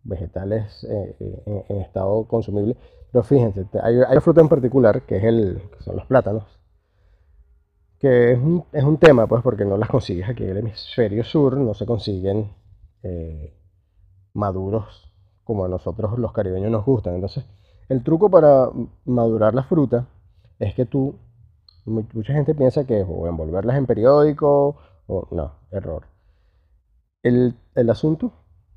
vegetales 0.05 0.85
en, 0.85 1.77
estado 1.81 2.25
consumible. 2.27 2.77
Pero 3.11 3.23
fíjense, 3.25 3.67
hay, 3.83 3.99
hay, 4.07 4.21
fruta 4.21 4.41
en 4.41 4.49
particular 4.49 5.03
que, 5.03 5.17
es 5.19 5.25
el, 5.25 5.63
que 5.77 5.83
son 5.83 5.97
los 5.97 6.07
plátanos, 6.07 6.45
que 7.99 8.33
es 8.33 8.39
un, 8.39 8.65
es 8.73 8.85
un, 8.85 8.99
tema, 8.99 9.27
pues, 9.27 9.43
porque 9.43 9.65
no 9.65 9.77
las 9.77 9.89
consigues 9.89 10.29
aquí 10.29 10.45
en 10.45 10.51
el 10.51 10.59
hemisferio 10.59 11.23
sur, 11.25 11.57
no 11.57 11.75
se 11.75 11.87
consiguen 11.87 12.51
eh, 13.03 13.55
maduros 14.35 15.13
como 15.45 15.65
a 15.65 15.69
nosotros 15.69 16.19
los 16.19 16.33
caribeños 16.33 16.71
nos 16.71 16.85
gustan. 16.85 17.15
Entonces, 17.15 17.45
el 17.89 18.03
truco 18.03 18.31
para 18.31 18.71
madurar 19.05 19.55
la 19.55 19.65
fruta 19.65 20.07
es 20.59 20.75
que 20.75 20.87
tú, 20.87 21.17
mucha 21.85 22.33
gente 22.33 22.55
piensa 22.55 22.87
que 22.87 23.01
es 23.01 23.07
envolverlas 23.09 23.77
en 23.77 23.87
periódico, 23.87 24.77
o 25.07 25.29
no, 25.31 25.53
error. 25.71 26.07
El, 27.23 27.55
el 27.75 27.91
asunto, 27.91 28.33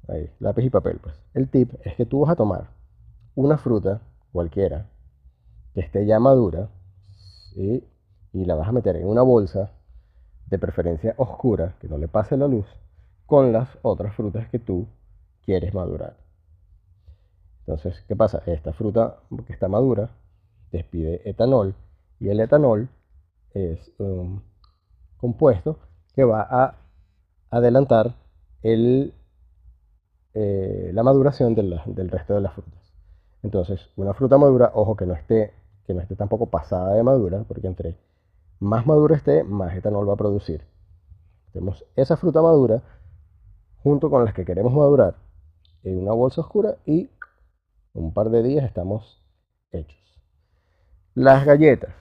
ahí, 0.08 0.30
lápiz 0.40 0.64
y 0.64 0.70
papel, 0.70 1.00
pues. 1.02 1.16
El 1.34 1.50
tip 1.50 1.74
es 1.84 1.96
que 1.96 2.06
tú 2.06 2.22
vas 2.22 2.32
a 2.32 2.36
tomar 2.36 2.70
una 3.36 3.58
fruta 3.58 4.02
cualquiera 4.32 4.88
que 5.74 5.82
esté 5.82 6.06
ya 6.06 6.20
madura 6.20 6.70
y 7.56 7.84
la 8.34 8.56
vas 8.56 8.68
a 8.68 8.72
meter 8.72 8.96
en 8.98 9.08
una 9.08 9.22
bolsa 9.22 9.72
de 10.48 10.60
preferencia 10.60 11.16
oscura, 11.18 11.76
que 11.80 11.88
no 11.88 11.98
le 11.98 12.08
pase 12.08 12.38
la 12.38 12.48
luz, 12.48 12.66
con 13.26 13.52
las 13.52 13.70
otras 13.82 14.16
frutas 14.16 14.48
que 14.50 14.60
tú 14.60 14.88
quieres 15.44 15.74
madurar. 15.74 16.18
Entonces, 17.60 18.04
¿qué 18.08 18.16
pasa? 18.16 18.44
Esta 18.46 18.74
fruta 18.74 19.18
que 19.48 19.54
está 19.54 19.68
madura 19.68 20.10
despide 20.72 21.28
etanol 21.28 21.74
y 22.20 22.30
el 22.30 22.40
etanol 22.40 22.90
es 23.54 23.92
un 23.98 24.44
compuesto 25.18 25.80
que 26.14 26.24
va 26.24 26.48
a 26.50 26.76
adelantar 27.50 28.16
el, 28.62 29.14
eh, 30.36 30.92
la 30.94 31.02
maduración 31.02 31.56
del 31.56 32.10
resto 32.12 32.34
de 32.36 32.42
las 32.42 32.54
frutas. 32.54 32.94
Entonces, 33.42 33.90
una 33.96 34.14
fruta 34.14 34.38
madura, 34.38 34.72
ojo 34.74 34.98
que 34.98 35.06
no 35.06 35.14
esté, 35.14 35.54
que 35.88 35.94
no 35.94 36.02
esté 36.02 36.18
tampoco 36.18 36.48
pasada 36.48 36.94
de 36.94 37.04
madura, 37.04 37.46
porque 37.48 37.68
entre 37.68 37.96
más 38.60 38.86
madura 38.86 39.16
esté, 39.16 39.46
más 39.46 39.74
etanol 39.76 40.10
va 40.10 40.14
a 40.14 40.18
producir. 40.18 40.62
Tenemos 41.54 41.86
esa 41.96 42.18
fruta 42.18 42.42
madura 42.42 42.82
junto 43.82 44.10
con 44.10 44.26
las 44.26 44.34
que 44.34 44.44
queremos 44.44 44.74
madurar 44.74 45.16
en 45.84 46.00
una 46.00 46.12
bolsa 46.12 46.42
oscura 46.42 46.76
y 46.86 47.10
un 47.94 48.14
par 48.14 48.30
de 48.30 48.44
días 48.44 48.66
estamos 48.66 49.24
hechos. 49.72 50.20
Las 51.14 51.46
galletas. 51.46 51.94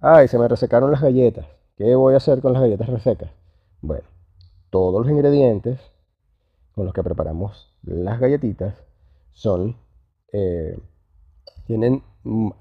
Ay, 0.00 0.28
se 0.28 0.38
me 0.38 0.48
resecaron 0.48 0.90
las 0.90 1.02
galletas. 1.02 1.46
¿Qué 1.76 1.94
voy 1.94 2.14
a 2.14 2.18
hacer 2.18 2.40
con 2.40 2.54
las 2.54 2.62
galletas 2.62 2.88
resecas? 2.88 3.30
Bueno, 3.82 4.08
todos 4.70 5.04
los 5.04 5.10
ingredientes 5.10 5.78
con 6.76 6.84
los 6.84 6.94
que 6.94 7.02
preparamos 7.02 7.72
las 7.82 8.20
galletitas 8.20 8.74
son 9.32 9.76
eh, 10.32 10.78
tienen 11.66 12.02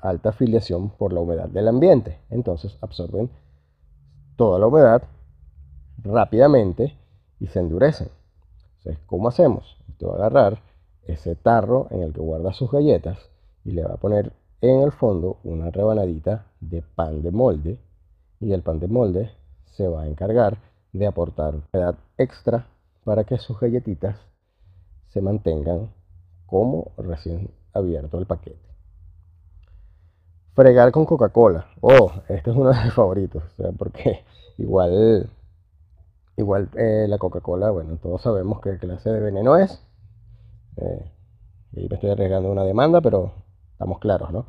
alta 0.01 0.31
filiación 0.31 0.89
por 0.89 1.11
la 1.11 1.19
humedad 1.19 1.49
del 1.49 1.67
ambiente. 1.67 2.19
Entonces 2.29 2.77
absorben 2.81 3.29
toda 4.37 4.57
la 4.57 4.67
humedad 4.67 5.03
rápidamente 5.97 6.97
y 7.39 7.47
se 7.47 7.59
endurecen. 7.59 8.07
Entonces, 8.77 9.03
¿cómo 9.05 9.27
hacemos? 9.27 9.77
Usted 9.89 10.07
va 10.07 10.13
a 10.13 10.15
agarrar 10.15 10.61
ese 11.07 11.35
tarro 11.35 11.87
en 11.91 12.01
el 12.01 12.13
que 12.13 12.21
guarda 12.21 12.53
sus 12.53 12.71
galletas 12.71 13.19
y 13.65 13.71
le 13.71 13.83
va 13.83 13.95
a 13.95 13.97
poner 13.97 14.31
en 14.61 14.81
el 14.81 14.93
fondo 14.93 15.39
una 15.43 15.71
rebanadita 15.71 16.45
de 16.61 16.81
pan 16.81 17.21
de 17.21 17.31
molde 17.31 17.79
y 18.39 18.53
el 18.53 18.61
pan 18.61 18.79
de 18.79 18.87
molde 18.87 19.31
se 19.65 19.89
va 19.89 20.03
a 20.03 20.07
encargar 20.07 20.57
de 20.93 21.05
aportar 21.05 21.55
humedad 21.55 21.95
extra 22.17 22.67
para 23.05 23.23
que 23.23 23.37
sus 23.37 23.57
galletitas 23.57 24.17
se 25.07 25.21
mantengan 25.21 25.93
como 26.45 26.91
recién 26.97 27.51
abierto 27.71 28.17
el 28.17 28.25
paquete. 28.25 28.59
Fregar 30.53 30.91
con 30.91 31.05
Coca-Cola. 31.05 31.67
Oh, 31.81 32.11
este 32.27 32.49
es 32.49 32.55
uno 32.55 32.71
de 32.71 32.83
mis 32.83 32.93
favoritos. 32.93 33.43
porque 33.77 34.25
igual, 34.57 35.29
igual 36.35 36.69
eh, 36.75 37.05
la 37.07 37.17
Coca-Cola, 37.17 37.71
bueno, 37.71 37.97
todos 37.97 38.21
sabemos 38.21 38.59
qué 38.61 38.77
clase 38.77 39.09
de 39.09 39.19
veneno 39.19 39.55
es. 39.57 39.81
Eh, 40.77 41.11
y 41.73 41.87
me 41.87 41.95
estoy 41.95 42.09
arriesgando 42.09 42.51
una 42.51 42.63
demanda, 42.63 43.01
pero 43.01 43.33
estamos 43.71 43.99
claros, 43.99 44.31
¿no? 44.31 44.47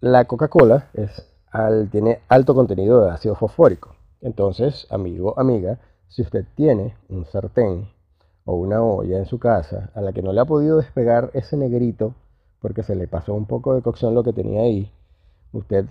la 0.00 0.24
Coca-Cola 0.24 0.90
tiene 1.90 2.20
alto 2.28 2.54
contenido 2.54 3.04
de 3.04 3.10
ácido 3.10 3.34
fosfórico. 3.34 3.94
Entonces, 4.20 4.86
amigo, 4.90 5.38
amiga, 5.38 5.78
si 6.08 6.22
usted 6.22 6.46
tiene 6.54 6.96
un 7.08 7.24
sartén 7.26 7.88
o 8.44 8.54
una 8.54 8.82
olla 8.82 9.18
en 9.18 9.26
su 9.26 9.38
casa 9.38 9.90
a 9.94 10.00
la 10.00 10.12
que 10.12 10.22
no 10.22 10.32
le 10.32 10.40
ha 10.40 10.44
podido 10.44 10.78
despegar 10.78 11.30
ese 11.34 11.56
negrito 11.56 12.14
porque 12.60 12.82
se 12.82 12.96
le 12.96 13.06
pasó 13.08 13.34
un 13.34 13.46
poco 13.46 13.74
de 13.74 13.82
cocción 13.82 14.14
lo 14.14 14.22
que 14.22 14.32
tenía 14.32 14.62
ahí, 14.62 14.90
usted 15.52 15.86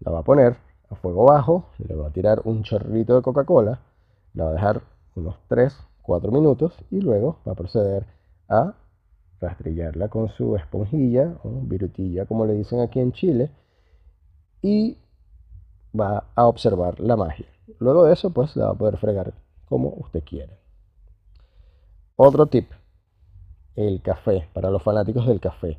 la 0.00 0.12
va 0.12 0.20
a 0.20 0.24
poner 0.24 0.56
a 0.88 0.94
fuego 0.94 1.24
bajo, 1.24 1.66
le 1.78 1.94
va 1.94 2.08
a 2.08 2.12
tirar 2.12 2.42
un 2.44 2.62
chorrito 2.62 3.16
de 3.16 3.22
Coca-Cola, 3.22 3.80
la 4.34 4.44
va 4.44 4.50
a 4.50 4.54
dejar 4.54 4.82
unos 5.14 5.36
3, 5.48 5.76
4 6.02 6.30
minutos 6.30 6.72
y 6.90 7.00
luego 7.00 7.38
va 7.46 7.52
a 7.52 7.56
proceder 7.56 8.06
a 8.48 8.74
rastrillarla 9.40 10.08
con 10.08 10.28
su 10.28 10.56
esponjilla 10.56 11.36
o 11.42 11.50
virutilla 11.62 12.26
como 12.26 12.46
le 12.46 12.54
dicen 12.54 12.80
aquí 12.80 13.00
en 13.00 13.12
Chile 13.12 13.50
y 14.62 14.98
va 15.98 16.24
a 16.34 16.46
observar 16.46 17.00
la 17.00 17.16
magia. 17.16 17.46
Luego 17.78 18.04
de 18.04 18.12
eso 18.12 18.30
pues 18.30 18.56
la 18.56 18.66
va 18.66 18.70
a 18.72 18.78
poder 18.78 18.96
fregar 18.98 19.34
como 19.68 19.94
usted 19.98 20.22
quiera. 20.24 20.52
Otro 22.16 22.46
tip, 22.46 22.70
el 23.74 24.00
café, 24.02 24.48
para 24.52 24.70
los 24.70 24.82
fanáticos 24.82 25.26
del 25.26 25.40
café. 25.40 25.78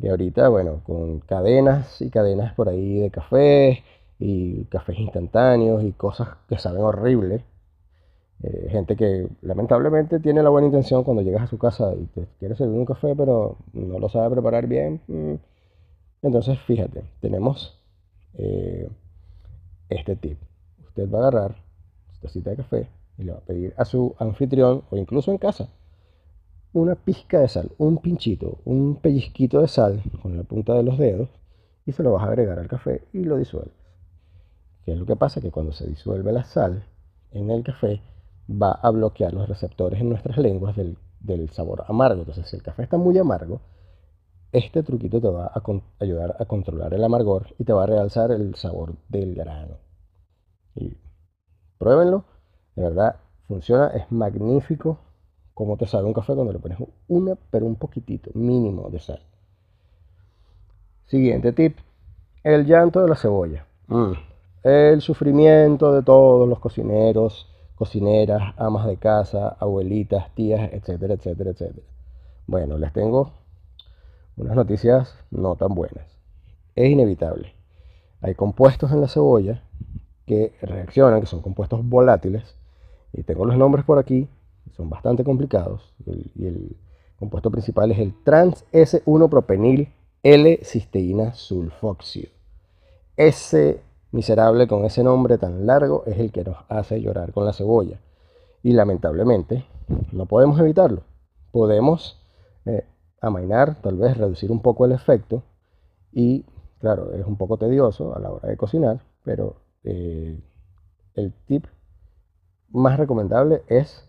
Y 0.00 0.08
ahorita, 0.08 0.48
bueno, 0.48 0.82
con 0.84 1.20
cadenas 1.20 2.00
y 2.00 2.10
cadenas 2.10 2.54
por 2.54 2.68
ahí 2.68 2.98
de 2.98 3.10
café 3.10 3.84
y 4.18 4.64
cafés 4.64 4.98
instantáneos 4.98 5.84
y 5.84 5.92
cosas 5.92 6.28
que 6.48 6.58
saben 6.58 6.82
horrible. 6.82 7.44
Eh, 8.42 8.68
gente 8.70 8.96
que 8.96 9.28
lamentablemente 9.42 10.18
tiene 10.18 10.42
la 10.42 10.48
buena 10.48 10.66
intención 10.66 11.04
cuando 11.04 11.22
llegas 11.22 11.42
a 11.42 11.46
su 11.46 11.58
casa 11.58 11.92
y 11.94 12.06
te 12.06 12.26
quiere 12.38 12.56
servir 12.56 12.78
un 12.78 12.86
café, 12.86 13.14
pero 13.14 13.58
no 13.74 13.98
lo 13.98 14.08
sabe 14.08 14.30
preparar 14.30 14.66
bien. 14.66 15.00
Mm. 15.08 15.34
Entonces, 16.22 16.58
fíjate, 16.60 17.04
tenemos 17.20 17.78
eh, 18.34 18.88
este 19.90 20.16
tip. 20.16 20.38
Usted 20.88 21.10
va 21.10 21.18
a 21.18 21.28
agarrar 21.28 21.56
su 22.12 22.20
tacita 22.20 22.50
de 22.50 22.56
café, 22.56 22.88
y 23.20 23.24
le 23.24 23.32
va 23.32 23.38
a 23.38 23.44
pedir 23.44 23.74
a 23.76 23.84
su 23.84 24.14
anfitrión 24.18 24.82
o 24.90 24.96
incluso 24.96 25.30
en 25.30 25.38
casa 25.38 25.68
una 26.72 26.94
pizca 26.94 27.40
de 27.40 27.48
sal, 27.48 27.70
un 27.78 27.98
pinchito, 27.98 28.58
un 28.64 28.96
pellizquito 28.96 29.60
de 29.60 29.68
sal 29.68 30.02
con 30.22 30.36
la 30.36 30.44
punta 30.44 30.74
de 30.74 30.82
los 30.82 30.98
dedos 30.98 31.28
y 31.84 31.92
se 31.92 32.02
lo 32.02 32.12
vas 32.12 32.22
a 32.22 32.28
agregar 32.28 32.58
al 32.58 32.68
café 32.68 33.08
y 33.12 33.24
lo 33.24 33.36
disuelves. 33.36 33.74
¿Qué 34.84 34.92
es 34.92 34.98
lo 34.98 35.06
que 35.06 35.16
pasa? 35.16 35.40
Que 35.40 35.50
cuando 35.50 35.72
se 35.72 35.86
disuelve 35.86 36.32
la 36.32 36.44
sal 36.44 36.84
en 37.32 37.50
el 37.50 37.64
café 37.64 38.00
va 38.50 38.72
a 38.72 38.90
bloquear 38.90 39.34
los 39.34 39.48
receptores 39.48 40.00
en 40.00 40.08
nuestras 40.08 40.38
lenguas 40.38 40.76
del, 40.76 40.96
sabor 41.50 41.84
amargo. 41.88 42.20
Entonces, 42.20 42.48
si 42.48 42.56
el 42.56 42.62
café 42.62 42.84
está 42.84 42.96
muy 42.96 43.18
amargo, 43.18 43.60
este 44.52 44.82
truquito 44.82 45.20
te 45.20 45.28
va 45.28 45.46
a 45.46 45.62
ayudar 45.98 46.36
a 46.38 46.44
controlar 46.44 46.94
el 46.94 47.04
amargor 47.04 47.54
y 47.58 47.64
te 47.64 47.72
va 47.72 47.84
a 47.84 47.86
realzar 47.86 48.30
el 48.30 48.54
sabor 48.54 48.94
del 49.08 49.34
grano. 49.34 49.76
Y 50.74 50.96
pruébenlo 51.78 52.24
de 52.80 52.88
verdad, 52.88 53.16
funciona, 53.46 53.88
es 53.88 54.10
magnífico 54.10 54.98
como 55.54 55.76
te 55.76 55.86
sabe 55.86 56.06
un 56.06 56.14
café 56.14 56.34
cuando 56.34 56.54
le 56.54 56.58
pones 56.58 56.78
una, 57.08 57.36
pero 57.50 57.66
un 57.66 57.76
poquitito, 57.76 58.30
mínimo 58.32 58.88
de 58.88 58.98
sal. 58.98 59.20
Siguiente 61.04 61.52
tip, 61.52 61.76
el 62.42 62.64
llanto 62.64 63.02
de 63.02 63.08
la 63.08 63.14
cebolla. 63.14 63.66
Mm. 63.88 64.12
El 64.62 65.02
sufrimiento 65.02 65.92
de 65.92 66.02
todos 66.02 66.48
los 66.48 66.60
cocineros 66.60 67.46
cocineras, 67.74 68.54
amas 68.58 68.86
de 68.86 68.98
casa, 68.98 69.56
abuelitas, 69.58 70.34
tías, 70.34 70.70
etcétera, 70.72 71.14
etcétera, 71.14 71.50
etcétera. 71.50 71.86
Bueno, 72.46 72.76
les 72.76 72.92
tengo 72.92 73.32
unas 74.36 74.54
noticias 74.54 75.14
no 75.30 75.56
tan 75.56 75.74
buenas. 75.74 76.06
Es 76.74 76.90
inevitable. 76.90 77.54
Hay 78.20 78.34
compuestos 78.34 78.92
en 78.92 79.00
la 79.00 79.08
cebolla 79.08 79.62
que 80.26 80.54
reaccionan, 80.60 81.20
que 81.20 81.26
son 81.26 81.40
compuestos 81.40 81.82
volátiles, 81.82 82.54
y 83.12 83.22
tengo 83.22 83.44
los 83.44 83.56
nombres 83.56 83.84
por 83.84 83.98
aquí, 83.98 84.28
son 84.76 84.88
bastante 84.88 85.24
complicados, 85.24 85.94
y 86.06 86.46
el 86.46 86.76
compuesto 87.18 87.50
principal 87.50 87.90
es 87.92 87.98
el 87.98 88.14
trans 88.22 88.64
S1-propenil 88.72 89.88
L-cisteína 90.22 91.34
sulfóxido. 91.34 92.30
Ese 93.16 93.82
miserable 94.12 94.66
con 94.66 94.84
ese 94.84 95.02
nombre 95.02 95.38
tan 95.38 95.66
largo 95.66 96.04
es 96.06 96.18
el 96.18 96.32
que 96.32 96.44
nos 96.44 96.56
hace 96.68 97.00
llorar 97.00 97.32
con 97.32 97.44
la 97.44 97.52
cebolla. 97.52 97.98
Y 98.62 98.72
lamentablemente 98.72 99.64
no 100.12 100.26
podemos 100.26 100.58
evitarlo. 100.60 101.02
Podemos 101.52 102.20
eh, 102.66 102.84
amainar, 103.20 103.80
tal 103.80 103.96
vez 103.96 104.16
reducir 104.16 104.50
un 104.50 104.60
poco 104.60 104.84
el 104.84 104.92
efecto. 104.92 105.42
Y 106.12 106.44
claro, 106.80 107.12
es 107.14 107.24
un 107.26 107.36
poco 107.36 107.56
tedioso 107.56 108.14
a 108.14 108.18
la 108.18 108.30
hora 108.30 108.48
de 108.48 108.56
cocinar, 108.56 109.00
pero 109.24 109.56
eh, 109.84 110.38
el 111.14 111.32
tip 111.46 111.66
más 112.70 112.98
recomendable 112.98 113.62
es 113.68 114.08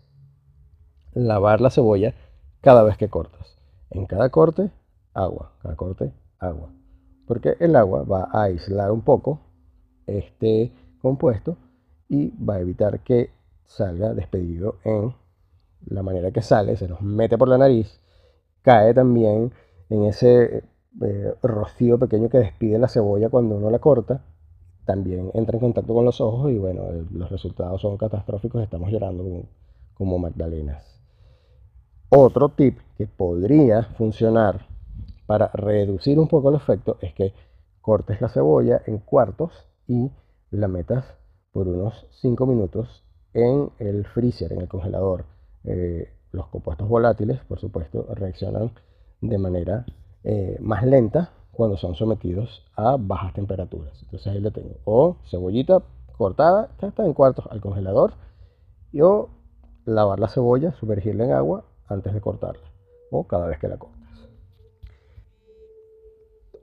lavar 1.12 1.60
la 1.60 1.70
cebolla 1.70 2.14
cada 2.60 2.82
vez 2.82 2.96
que 2.96 3.08
cortas. 3.08 3.58
En 3.90 4.06
cada 4.06 4.30
corte, 4.30 4.70
agua, 5.14 5.52
cada 5.62 5.76
corte, 5.76 6.12
agua. 6.38 6.70
Porque 7.26 7.56
el 7.60 7.76
agua 7.76 8.04
va 8.04 8.28
a 8.32 8.44
aislar 8.44 8.90
un 8.90 9.02
poco 9.02 9.40
este 10.06 10.72
compuesto 11.00 11.56
y 12.08 12.30
va 12.42 12.54
a 12.54 12.60
evitar 12.60 13.00
que 13.00 13.30
salga 13.64 14.14
despedido 14.14 14.76
en 14.84 15.14
la 15.86 16.02
manera 16.02 16.30
que 16.30 16.42
sale, 16.42 16.76
se 16.76 16.88
nos 16.88 17.00
mete 17.00 17.38
por 17.38 17.48
la 17.48 17.58
nariz, 17.58 18.00
cae 18.62 18.94
también 18.94 19.52
en 19.88 20.04
ese 20.04 20.64
eh, 21.00 21.34
rocío 21.42 21.98
pequeño 21.98 22.28
que 22.28 22.38
despide 22.38 22.78
la 22.78 22.88
cebolla 22.88 23.30
cuando 23.30 23.56
uno 23.56 23.70
la 23.70 23.78
corta, 23.78 24.22
también 24.84 25.30
entra 25.34 25.56
en 25.56 25.60
contacto 25.60 25.94
con 25.94 26.04
los 26.04 26.20
ojos 26.20 26.50
y 26.50 26.58
bueno, 26.58 26.84
los 27.12 27.30
resultados 27.30 27.80
son 27.80 27.96
catastróficos, 27.96 28.62
estamos 28.62 28.90
llorando 28.90 29.22
como, 29.22 29.42
como 29.94 30.18
Magdalenas. 30.18 30.84
Otro 32.08 32.50
tip 32.50 32.78
que 32.98 33.06
podría 33.06 33.84
funcionar 33.96 34.66
para 35.26 35.48
reducir 35.48 36.18
un 36.18 36.28
poco 36.28 36.50
el 36.50 36.56
efecto 36.56 36.98
es 37.00 37.14
que 37.14 37.32
cortes 37.80 38.20
la 38.20 38.28
cebolla 38.28 38.82
en 38.86 38.98
cuartos 38.98 39.52
y 39.86 40.10
la 40.50 40.68
metas 40.68 41.04
por 41.52 41.68
unos 41.68 42.06
5 42.20 42.46
minutos 42.46 43.04
en 43.34 43.70
el 43.78 44.06
freezer, 44.06 44.52
en 44.52 44.60
el 44.60 44.68
congelador. 44.68 45.24
Eh, 45.64 46.12
los 46.32 46.48
compuestos 46.48 46.88
volátiles, 46.88 47.40
por 47.48 47.58
supuesto, 47.58 48.06
reaccionan 48.14 48.72
de 49.20 49.38
manera 49.38 49.86
eh, 50.24 50.56
más 50.60 50.84
lenta 50.84 51.30
cuando 51.52 51.76
son 51.76 51.94
sometidos 51.94 52.64
a 52.76 52.96
bajas 52.98 53.34
temperaturas. 53.34 54.02
Entonces 54.02 54.26
ahí 54.32 54.40
le 54.40 54.50
tengo. 54.50 54.76
O 54.84 55.16
cebollita 55.30 55.82
cortada, 56.16 56.70
está 56.80 57.04
en 57.04 57.12
cuartos 57.12 57.46
al 57.50 57.60
congelador. 57.60 58.14
Y 58.90 59.00
o 59.02 59.28
lavar 59.84 60.18
la 60.18 60.28
cebolla, 60.28 60.72
sumergirla 60.72 61.24
en 61.24 61.32
agua 61.32 61.64
antes 61.88 62.12
de 62.12 62.20
cortarla. 62.20 62.62
O 63.10 63.24
cada 63.24 63.46
vez 63.46 63.58
que 63.58 63.68
la 63.68 63.76
cortas. 63.76 64.00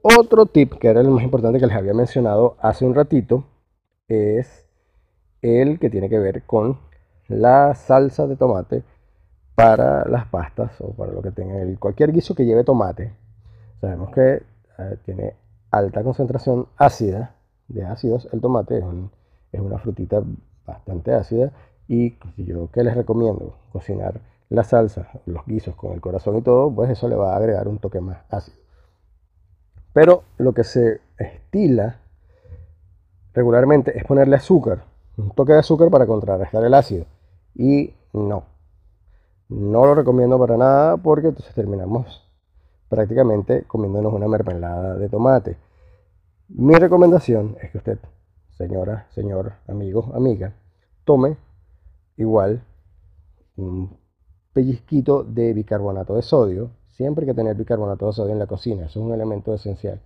Otro 0.02 0.46
tip, 0.46 0.74
que 0.74 0.88
era 0.88 1.00
el 1.00 1.08
más 1.08 1.22
importante 1.22 1.60
que 1.60 1.66
les 1.66 1.76
había 1.76 1.94
mencionado 1.94 2.56
hace 2.60 2.86
un 2.86 2.94
ratito, 2.94 3.44
es 4.08 4.66
el 5.42 5.78
que 5.78 5.90
tiene 5.90 6.08
que 6.08 6.18
ver 6.18 6.42
con 6.44 6.78
la 7.28 7.74
salsa 7.74 8.26
de 8.26 8.36
tomate 8.36 8.82
para 9.54 10.08
las 10.08 10.26
pastas 10.26 10.72
o 10.80 10.92
para 10.94 11.12
lo 11.12 11.22
que 11.22 11.30
tenga 11.30 11.60
el, 11.60 11.78
cualquier 11.78 12.12
guiso 12.12 12.34
que 12.34 12.46
lleve 12.46 12.64
tomate. 12.64 13.12
Sabemos 13.80 14.10
que 14.10 14.42
eh, 14.80 14.98
tiene 15.04 15.34
alta 15.70 16.02
concentración 16.02 16.66
ácida 16.76 17.34
de 17.68 17.84
ácidos. 17.84 18.28
El 18.32 18.40
tomate 18.40 18.78
es, 18.78 18.84
es 19.52 19.60
una 19.60 19.78
frutita 19.78 20.22
bastante 20.66 21.12
ácida 21.12 21.52
y 21.88 22.16
yo 22.36 22.70
que 22.70 22.84
les 22.84 22.94
recomiendo 22.94 23.56
cocinar 23.72 24.20
la 24.48 24.64
salsa, 24.64 25.08
los 25.26 25.46
guisos 25.46 25.74
con 25.76 25.92
el 25.92 26.00
corazón 26.00 26.36
y 26.36 26.42
todo, 26.42 26.70
pues 26.70 26.90
eso 26.90 27.08
le 27.08 27.16
va 27.16 27.34
a 27.34 27.36
agregar 27.36 27.68
un 27.68 27.78
toque 27.78 28.00
más 28.00 28.18
ácido. 28.30 28.58
Pero 29.92 30.24
lo 30.38 30.52
que 30.52 30.64
se 30.64 31.00
estila 31.18 32.00
regularmente 33.32 33.96
es 33.96 34.04
ponerle 34.04 34.36
azúcar, 34.36 34.84
un 35.16 35.30
toque 35.30 35.52
de 35.52 35.60
azúcar 35.60 35.90
para 35.90 36.06
contrarrestar 36.06 36.64
el 36.64 36.74
ácido. 36.74 37.06
Y 37.54 37.94
no, 38.12 38.44
no 39.48 39.84
lo 39.84 39.94
recomiendo 39.94 40.38
para 40.38 40.56
nada 40.56 40.96
porque 40.96 41.28
entonces 41.28 41.54
terminamos 41.54 42.29
prácticamente 42.90 43.62
comiéndonos 43.62 44.12
una 44.12 44.28
mermelada 44.28 44.96
de 44.96 45.08
tomate. 45.08 45.56
Mi 46.48 46.74
recomendación 46.74 47.56
es 47.62 47.70
que 47.70 47.78
usted, 47.78 47.98
señora, 48.58 49.06
señor, 49.14 49.54
amigo, 49.66 50.12
amiga, 50.14 50.52
tome 51.04 51.38
igual 52.18 52.62
un 53.56 53.96
pellizquito 54.52 55.24
de 55.24 55.54
bicarbonato 55.54 56.16
de 56.16 56.22
sodio 56.22 56.70
Siempre 57.00 57.24
hay 57.24 57.30
que 57.30 57.34
tener 57.34 57.56
bicarbonato 57.56 58.08
de 58.08 58.12
sodio 58.12 58.32
en 58.34 58.38
la 58.38 58.46
cocina, 58.46 58.84
eso 58.84 59.00
es 59.00 59.06
un 59.06 59.14
elemento 59.14 59.54
esencial. 59.54 60.02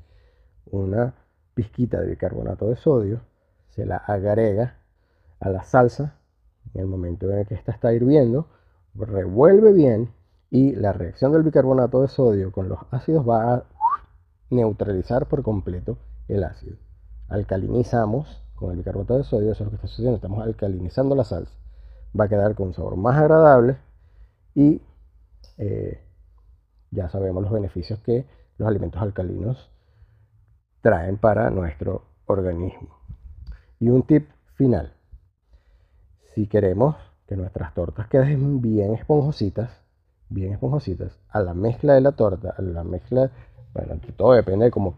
Una 0.70 1.12
pizquita 1.52 2.00
de 2.00 2.06
bicarbonato 2.06 2.68
de 2.68 2.76
sodio 2.76 3.20
se 3.70 3.84
la 3.84 3.96
agrega 3.96 4.76
a 5.40 5.48
la 5.48 5.64
salsa 5.64 6.14
en 6.72 6.82
el 6.82 6.86
momento 6.86 7.28
en 7.28 7.38
el 7.38 7.46
que 7.48 7.56
esta 7.56 7.72
está 7.72 7.92
hirviendo, 7.92 8.46
revuelve 8.94 9.72
bien 9.72 10.10
y 10.50 10.74
la 10.76 10.92
reacción 10.92 11.32
del 11.32 11.42
bicarbonato 11.42 12.02
de 12.02 12.08
sodio 12.08 12.52
con 12.52 12.68
los 12.68 12.78
ácidos 12.90 13.28
va 13.28 13.54
a 13.54 13.64
neutralizar 14.50 15.26
por 15.26 15.42
completo 15.42 15.98
el 16.28 16.44
ácido. 16.44 16.76
Alcalinizamos 17.28 18.42
con 18.54 18.70
el 18.70 18.78
bicarbonato 18.78 19.16
de 19.16 19.24
sodio, 19.24 19.52
eso 19.52 19.64
es 19.64 19.66
lo 19.66 19.70
que 19.70 19.76
está 19.76 19.88
sucediendo, 19.88 20.16
estamos 20.16 20.42
alcalinizando 20.42 21.14
la 21.14 21.24
salsa. 21.24 21.54
Va 22.18 22.26
a 22.26 22.28
quedar 22.28 22.54
con 22.54 22.68
un 22.68 22.74
sabor 22.74 22.96
más 22.96 23.16
agradable 23.16 23.76
y 24.54 24.80
eh, 25.58 26.00
ya 26.90 27.08
sabemos 27.08 27.42
los 27.42 27.52
beneficios 27.52 27.98
que 28.00 28.26
los 28.56 28.68
alimentos 28.68 29.02
alcalinos 29.02 29.70
traen 30.80 31.16
para 31.16 31.50
nuestro 31.50 32.04
organismo. 32.26 32.96
Y 33.80 33.88
un 33.88 34.02
tip 34.04 34.28
final. 34.54 34.92
Si 36.34 36.46
queremos 36.46 36.96
que 37.26 37.36
nuestras 37.36 37.74
tortas 37.74 38.06
queden 38.08 38.60
bien 38.60 38.94
esponjositas, 38.94 39.83
bien 40.28 40.52
esponjositas, 40.52 41.18
a 41.30 41.40
la 41.40 41.54
mezcla 41.54 41.94
de 41.94 42.00
la 42.00 42.12
torta, 42.12 42.54
a 42.56 42.62
la 42.62 42.84
mezcla, 42.84 43.30
bueno, 43.72 44.00
todo 44.16 44.32
depende 44.32 44.66
de 44.66 44.70
cómo, 44.70 44.96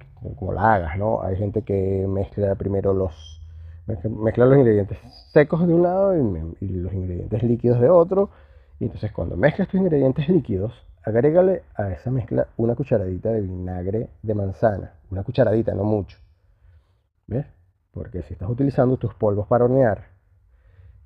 la 0.53 0.75
hagas, 0.75 0.99
¿no? 0.99 1.23
Hay 1.23 1.37
gente 1.37 1.63
que 1.63 2.07
mezcla 2.09 2.55
primero 2.55 2.93
los, 2.93 3.41
mezcla 3.87 4.45
los 4.45 4.59
ingredientes 4.59 4.99
secos 5.33 5.67
de 5.67 5.75
un 5.75 5.83
lado 5.83 6.17
y, 6.17 6.65
y 6.65 6.69
los 6.69 6.93
ingredientes 6.93 7.43
líquidos 7.43 7.81
de 7.81 7.89
otro. 7.89 8.31
Y 8.79 8.85
entonces 8.85 9.13
cuando 9.13 9.37
mezclas 9.37 9.69
tus 9.69 9.81
ingredientes 9.81 10.29
líquidos, 10.29 10.73
Agrégale 11.07 11.63
a 11.77 11.93
esa 11.93 12.11
mezcla 12.11 12.49
una 12.57 12.75
cucharadita 12.75 13.31
de 13.31 13.41
vinagre 13.41 14.11
de 14.25 14.35
manzana. 14.35 14.95
Una 15.09 15.23
cucharadita, 15.23 15.73
no 15.73 15.85
mucho. 15.85 16.19
¿Ves? 17.29 17.47
Porque 17.93 18.25
si 18.25 18.33
estás 18.33 18.51
utilizando 18.51 18.97
tus 18.97 19.15
polvos 19.15 19.47
para 19.47 19.67
hornear, 19.67 20.09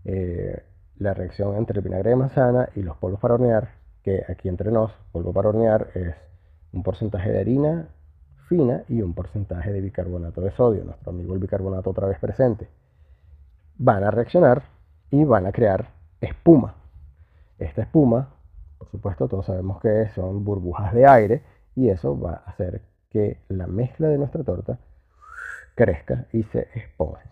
eh, 0.07 0.63
la 0.97 1.13
reacción 1.13 1.55
entre 1.55 1.81
el 1.81 1.85
vinagre 1.85 2.11
de 2.11 2.17
manzana 2.17 2.71
y 2.75 2.83
los 2.83 2.97
polvos 2.97 3.21
para 3.21 3.35
hornear, 3.35 3.73
que 4.03 4.25
aquí 4.29 4.49
entre 4.49 4.71
nos, 4.71 4.93
polvo 5.13 5.33
para 5.33 5.49
hornear 5.49 5.89
es 5.95 6.15
un 6.73 6.83
porcentaje 6.83 7.31
de 7.31 7.41
harina 7.41 7.89
fina 8.49 8.85
y 8.89 9.03
un 9.03 9.15
porcentaje 9.15 9.73
de 9.73 9.81
bicarbonato 9.81 10.41
de 10.41 10.51
sodio, 10.53 10.85
nuestro 10.85 11.11
amigo 11.11 11.35
el 11.35 11.41
bicarbonato 11.41 11.91
otra 11.91 12.07
vez 12.07 12.19
presente, 12.19 12.69
van 13.79 14.05
a 14.05 14.11
reaccionar 14.11 14.63
y 15.11 15.25
van 15.25 15.47
a 15.47 15.53
crear 15.53 15.91
espuma. 16.21 16.75
Esta 17.59 17.83
espuma 17.83 18.31
por 18.81 18.89
supuesto, 18.89 19.29
todos 19.29 19.45
sabemos 19.45 19.79
que 19.83 20.09
son 20.15 20.43
burbujas 20.43 20.95
de 20.95 21.07
aire 21.07 21.43
y 21.77 21.91
eso 21.91 22.19
va 22.19 22.43
a 22.47 22.51
hacer 22.51 22.81
que 23.11 23.37
la 23.49 23.67
mezcla 23.67 24.09
de 24.09 24.17
nuestra 24.17 24.43
torta 24.43 24.79
crezca 25.75 26.27
y 26.33 26.45
se 26.45 26.67
esponje. 26.75 27.29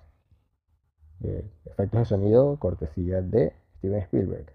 Eh, 1.23 1.51
efectos 1.65 2.01
de 2.01 2.05
sonido, 2.05 2.59
cortesía 2.59 3.23
de 3.23 3.55
Steven 3.79 4.03
Spielberg. 4.03 4.53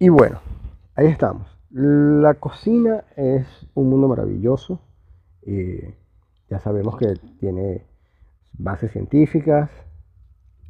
Y 0.00 0.10
bueno, 0.10 0.40
ahí 0.94 1.06
estamos. 1.06 1.48
La 1.70 2.34
cocina 2.34 3.04
es 3.16 3.46
un 3.74 3.90
mundo 3.90 4.06
maravilloso. 4.06 4.80
ya 6.48 6.58
sabemos 6.60 6.96
que 6.96 7.14
tiene 7.40 7.84
bases 8.52 8.92
científicas. 8.92 9.70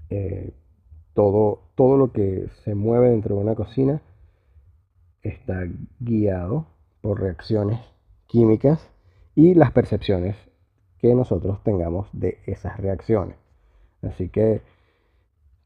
Eh, 0.08 0.54
todo, 1.12 1.60
todo 1.74 1.98
lo 1.98 2.12
que 2.12 2.48
se 2.64 2.74
mueve 2.74 3.10
dentro 3.10 3.36
de 3.36 3.42
una 3.42 3.54
cocina 3.54 4.00
está 5.22 5.64
guiado 6.00 6.66
por 7.02 7.20
reacciones 7.20 7.80
químicas 8.26 8.88
y 9.34 9.54
las 9.54 9.72
percepciones 9.72 10.36
que 11.00 11.14
nosotros 11.14 11.62
tengamos 11.64 12.08
de 12.12 12.38
esas 12.46 12.78
reacciones. 12.78 13.36
Así 14.02 14.30
que 14.30 14.62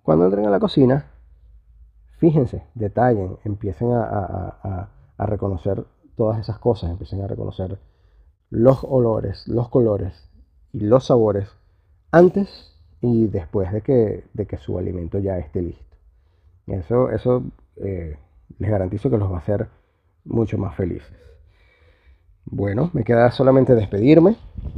Cuando 0.02 0.24
entren 0.24 0.46
a 0.46 0.50
la 0.50 0.58
cocina, 0.58 1.11
fíjense, 2.22 2.62
detallen, 2.76 3.36
empiecen 3.44 3.90
a, 3.90 4.88
reconocer 5.18 5.84
todas 6.16 6.38
esas 6.38 6.56
cosas, 6.60 6.90
empiecen 6.90 7.20
a 7.20 7.26
reconocer 7.26 7.80
los 8.48 8.84
olores, 8.84 9.48
los 9.48 9.68
colores 9.68 10.30
y 10.72 10.80
los 10.80 11.06
sabores 11.06 11.48
antes 12.12 12.76
y 13.00 13.26
después 13.26 13.72
de 13.72 13.82
que, 13.82 14.56
su 14.58 14.78
alimento 14.78 15.18
ya 15.18 15.36
esté 15.38 15.62
listo. 15.62 15.96
Eso, 16.68 17.10
eso 17.10 17.42
eh, 17.78 18.16
les 18.56 18.70
garantizo 18.70 19.10
que 19.10 19.18
los 19.18 19.28
va 19.28 19.36
a 19.36 19.40
hacer 19.40 19.66
mucho 20.24 20.58
más 20.58 20.76
felices. 20.76 21.16
Bueno, 22.44 22.90
me 22.92 23.02
queda 23.02 23.32
solamente 23.32 23.74
despedirme, 23.74 24.36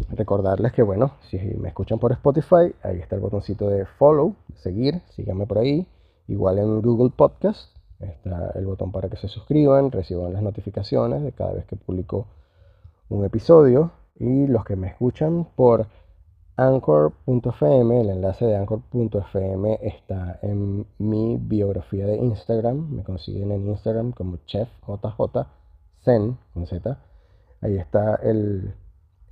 recordarles 0.08 0.72
que 0.72 0.82
bueno, 0.82 1.12
si 1.28 1.36
me 1.36 1.68
escuchan 1.68 1.98
por 1.98 2.12
Spotify, 2.12 2.74
ahí 2.82 3.00
está 3.00 3.16
el 3.16 3.20
botoncito 3.20 3.68
de 3.68 3.84
follow, 3.84 4.34
seguir, 4.54 5.02
síganme 5.10 5.44
por 5.46 5.58
ahí. 5.58 5.86
Igual 6.28 6.58
en 6.58 6.80
Google 6.80 7.10
Podcast 7.10 7.74
está 8.00 8.52
el 8.54 8.66
botón 8.66 8.92
para 8.92 9.08
que 9.08 9.16
se 9.16 9.28
suscriban, 9.28 9.90
reciban 9.90 10.32
las 10.32 10.42
notificaciones 10.42 11.22
de 11.22 11.32
cada 11.32 11.52
vez 11.52 11.64
que 11.66 11.76
publico 11.76 12.26
un 13.08 13.24
episodio. 13.24 13.92
Y 14.16 14.46
los 14.46 14.64
que 14.64 14.76
me 14.76 14.88
escuchan 14.88 15.46
por 15.56 15.86
Anchor.fm, 16.56 18.00
el 18.00 18.10
enlace 18.10 18.46
de 18.46 18.56
Anchor.fm 18.56 19.78
está 19.82 20.38
en 20.42 20.86
mi 20.98 21.36
biografía 21.36 22.06
de 22.06 22.16
Instagram. 22.16 22.90
Me 22.90 23.02
consiguen 23.02 23.50
en 23.50 23.68
Instagram 23.68 24.12
como 24.12 24.36
ChefJJ 24.46 25.46
Zen 26.04 26.38
con 26.52 26.66
Z. 26.66 26.98
Ahí 27.60 27.76
está 27.76 28.16
el 28.16 28.72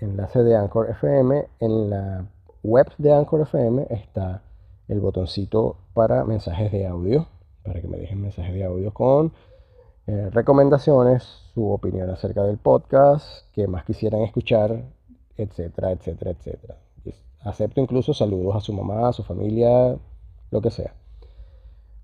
enlace 0.01 0.43
de 0.43 0.57
Anchor 0.57 0.91
FM. 0.91 1.47
En 1.61 1.91
la 1.91 2.27
web 2.63 2.87
de 2.99 3.13
Anchor 3.13 3.43
FM 3.43 3.87
está 3.91 4.43
el 4.89 5.01
botoncito 5.01 5.77
para 5.95 6.25
mensajes 6.25 6.73
de 6.73 6.87
audio, 6.87 7.27
para 7.63 7.81
que 7.81 7.89
me 7.89 7.99
dejen 7.99 8.21
mensajes 8.21 8.55
de 8.55 8.65
audio 8.65 8.93
con 8.93 9.33
eh, 10.07 10.31
recomendaciones, 10.31 11.23
su 11.55 11.71
opinión 11.71 12.11
acerca 12.11 12.43
del 12.43 12.59
podcast, 12.59 13.47
que 13.53 13.67
más 13.67 13.85
quisieran 13.85 14.23
escuchar, 14.23 14.85
etcétera, 15.37 15.93
etcétera, 15.93 16.33
etcétera. 16.33 16.77
Acepto 17.45 17.81
incluso 17.81 18.15
saludos 18.15 18.55
a 18.55 18.61
su 18.61 18.73
mamá, 18.73 19.09
a 19.09 19.13
su 19.13 19.25
familia, 19.25 19.97
lo 20.51 20.61
que 20.61 20.71
sea. 20.71 20.95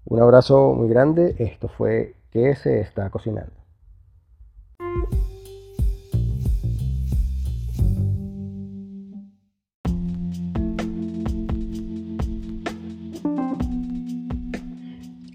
Un 0.04 0.20
abrazo 0.20 0.74
muy 0.74 0.88
grande. 0.88 1.36
Esto 1.38 1.68
fue 1.68 2.16
¿Qué 2.30 2.54
se 2.56 2.80
está 2.80 3.08
cocinando? 3.08 3.52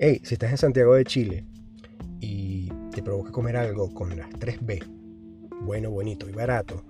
Hey, 0.06 0.20
si 0.26 0.34
estás 0.34 0.52
en 0.52 0.58
Santiago 0.58 0.96
de 0.96 1.06
Chile 1.06 1.46
y 2.20 2.68
te 2.94 3.02
provoca 3.02 3.32
comer 3.32 3.56
algo 3.56 3.94
con 3.94 4.18
las 4.18 4.30
3B, 4.32 4.86
bueno, 5.62 5.92
bonito 5.92 6.28
y 6.28 6.34
barato, 6.34 6.84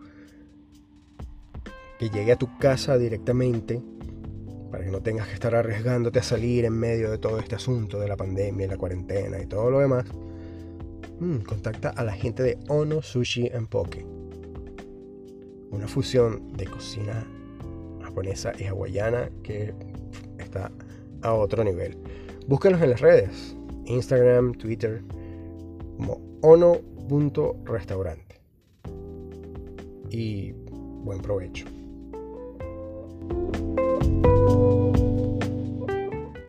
que 2.00 2.10
llegue 2.10 2.32
a 2.32 2.38
tu 2.38 2.58
casa 2.58 2.98
directamente 2.98 3.80
para 4.72 4.84
que 4.84 4.90
no 4.90 5.04
tengas 5.04 5.28
que 5.28 5.36
estar 5.36 5.54
arriesgándote 5.54 6.18
a 6.18 6.24
salir 6.24 6.66
en 6.66 6.74
medio 6.74 7.12
de 7.12 7.20
todo 7.20 7.38
este 7.38 7.54
asunto 7.54 8.00
de 8.00 8.08
la 8.08 8.18
pandemia, 8.18 8.66
la 8.66 8.78
cuarentena 8.78 9.40
y 9.40 9.46
todo 9.46 9.70
lo 9.70 9.82
demás, 9.82 10.06
mm, 11.20 11.42
contacta 11.42 11.90
a 11.90 12.04
la 12.04 12.14
gente 12.14 12.42
de 12.42 12.58
Ono 12.68 13.04
Sushi 13.04 13.46
en 13.46 13.68
Poke. 13.68 14.04
Una 15.70 15.88
fusión 15.88 16.52
de 16.54 16.66
cocina 16.66 17.28
japonesa 18.02 18.54
y 18.58 18.64
hawaiana 18.64 19.30
que 19.44 19.72
está 20.40 20.72
a 21.22 21.34
otro 21.34 21.64
nivel. 21.64 21.96
Búscanos 22.48 22.82
en 22.82 22.90
las 22.90 23.00
redes, 23.00 23.56
Instagram, 23.86 24.54
Twitter, 24.54 25.02
como 25.98 26.20
ono.restaurante. 26.42 28.42
Y 30.10 30.52
buen 30.52 31.22
provecho. 31.22 31.66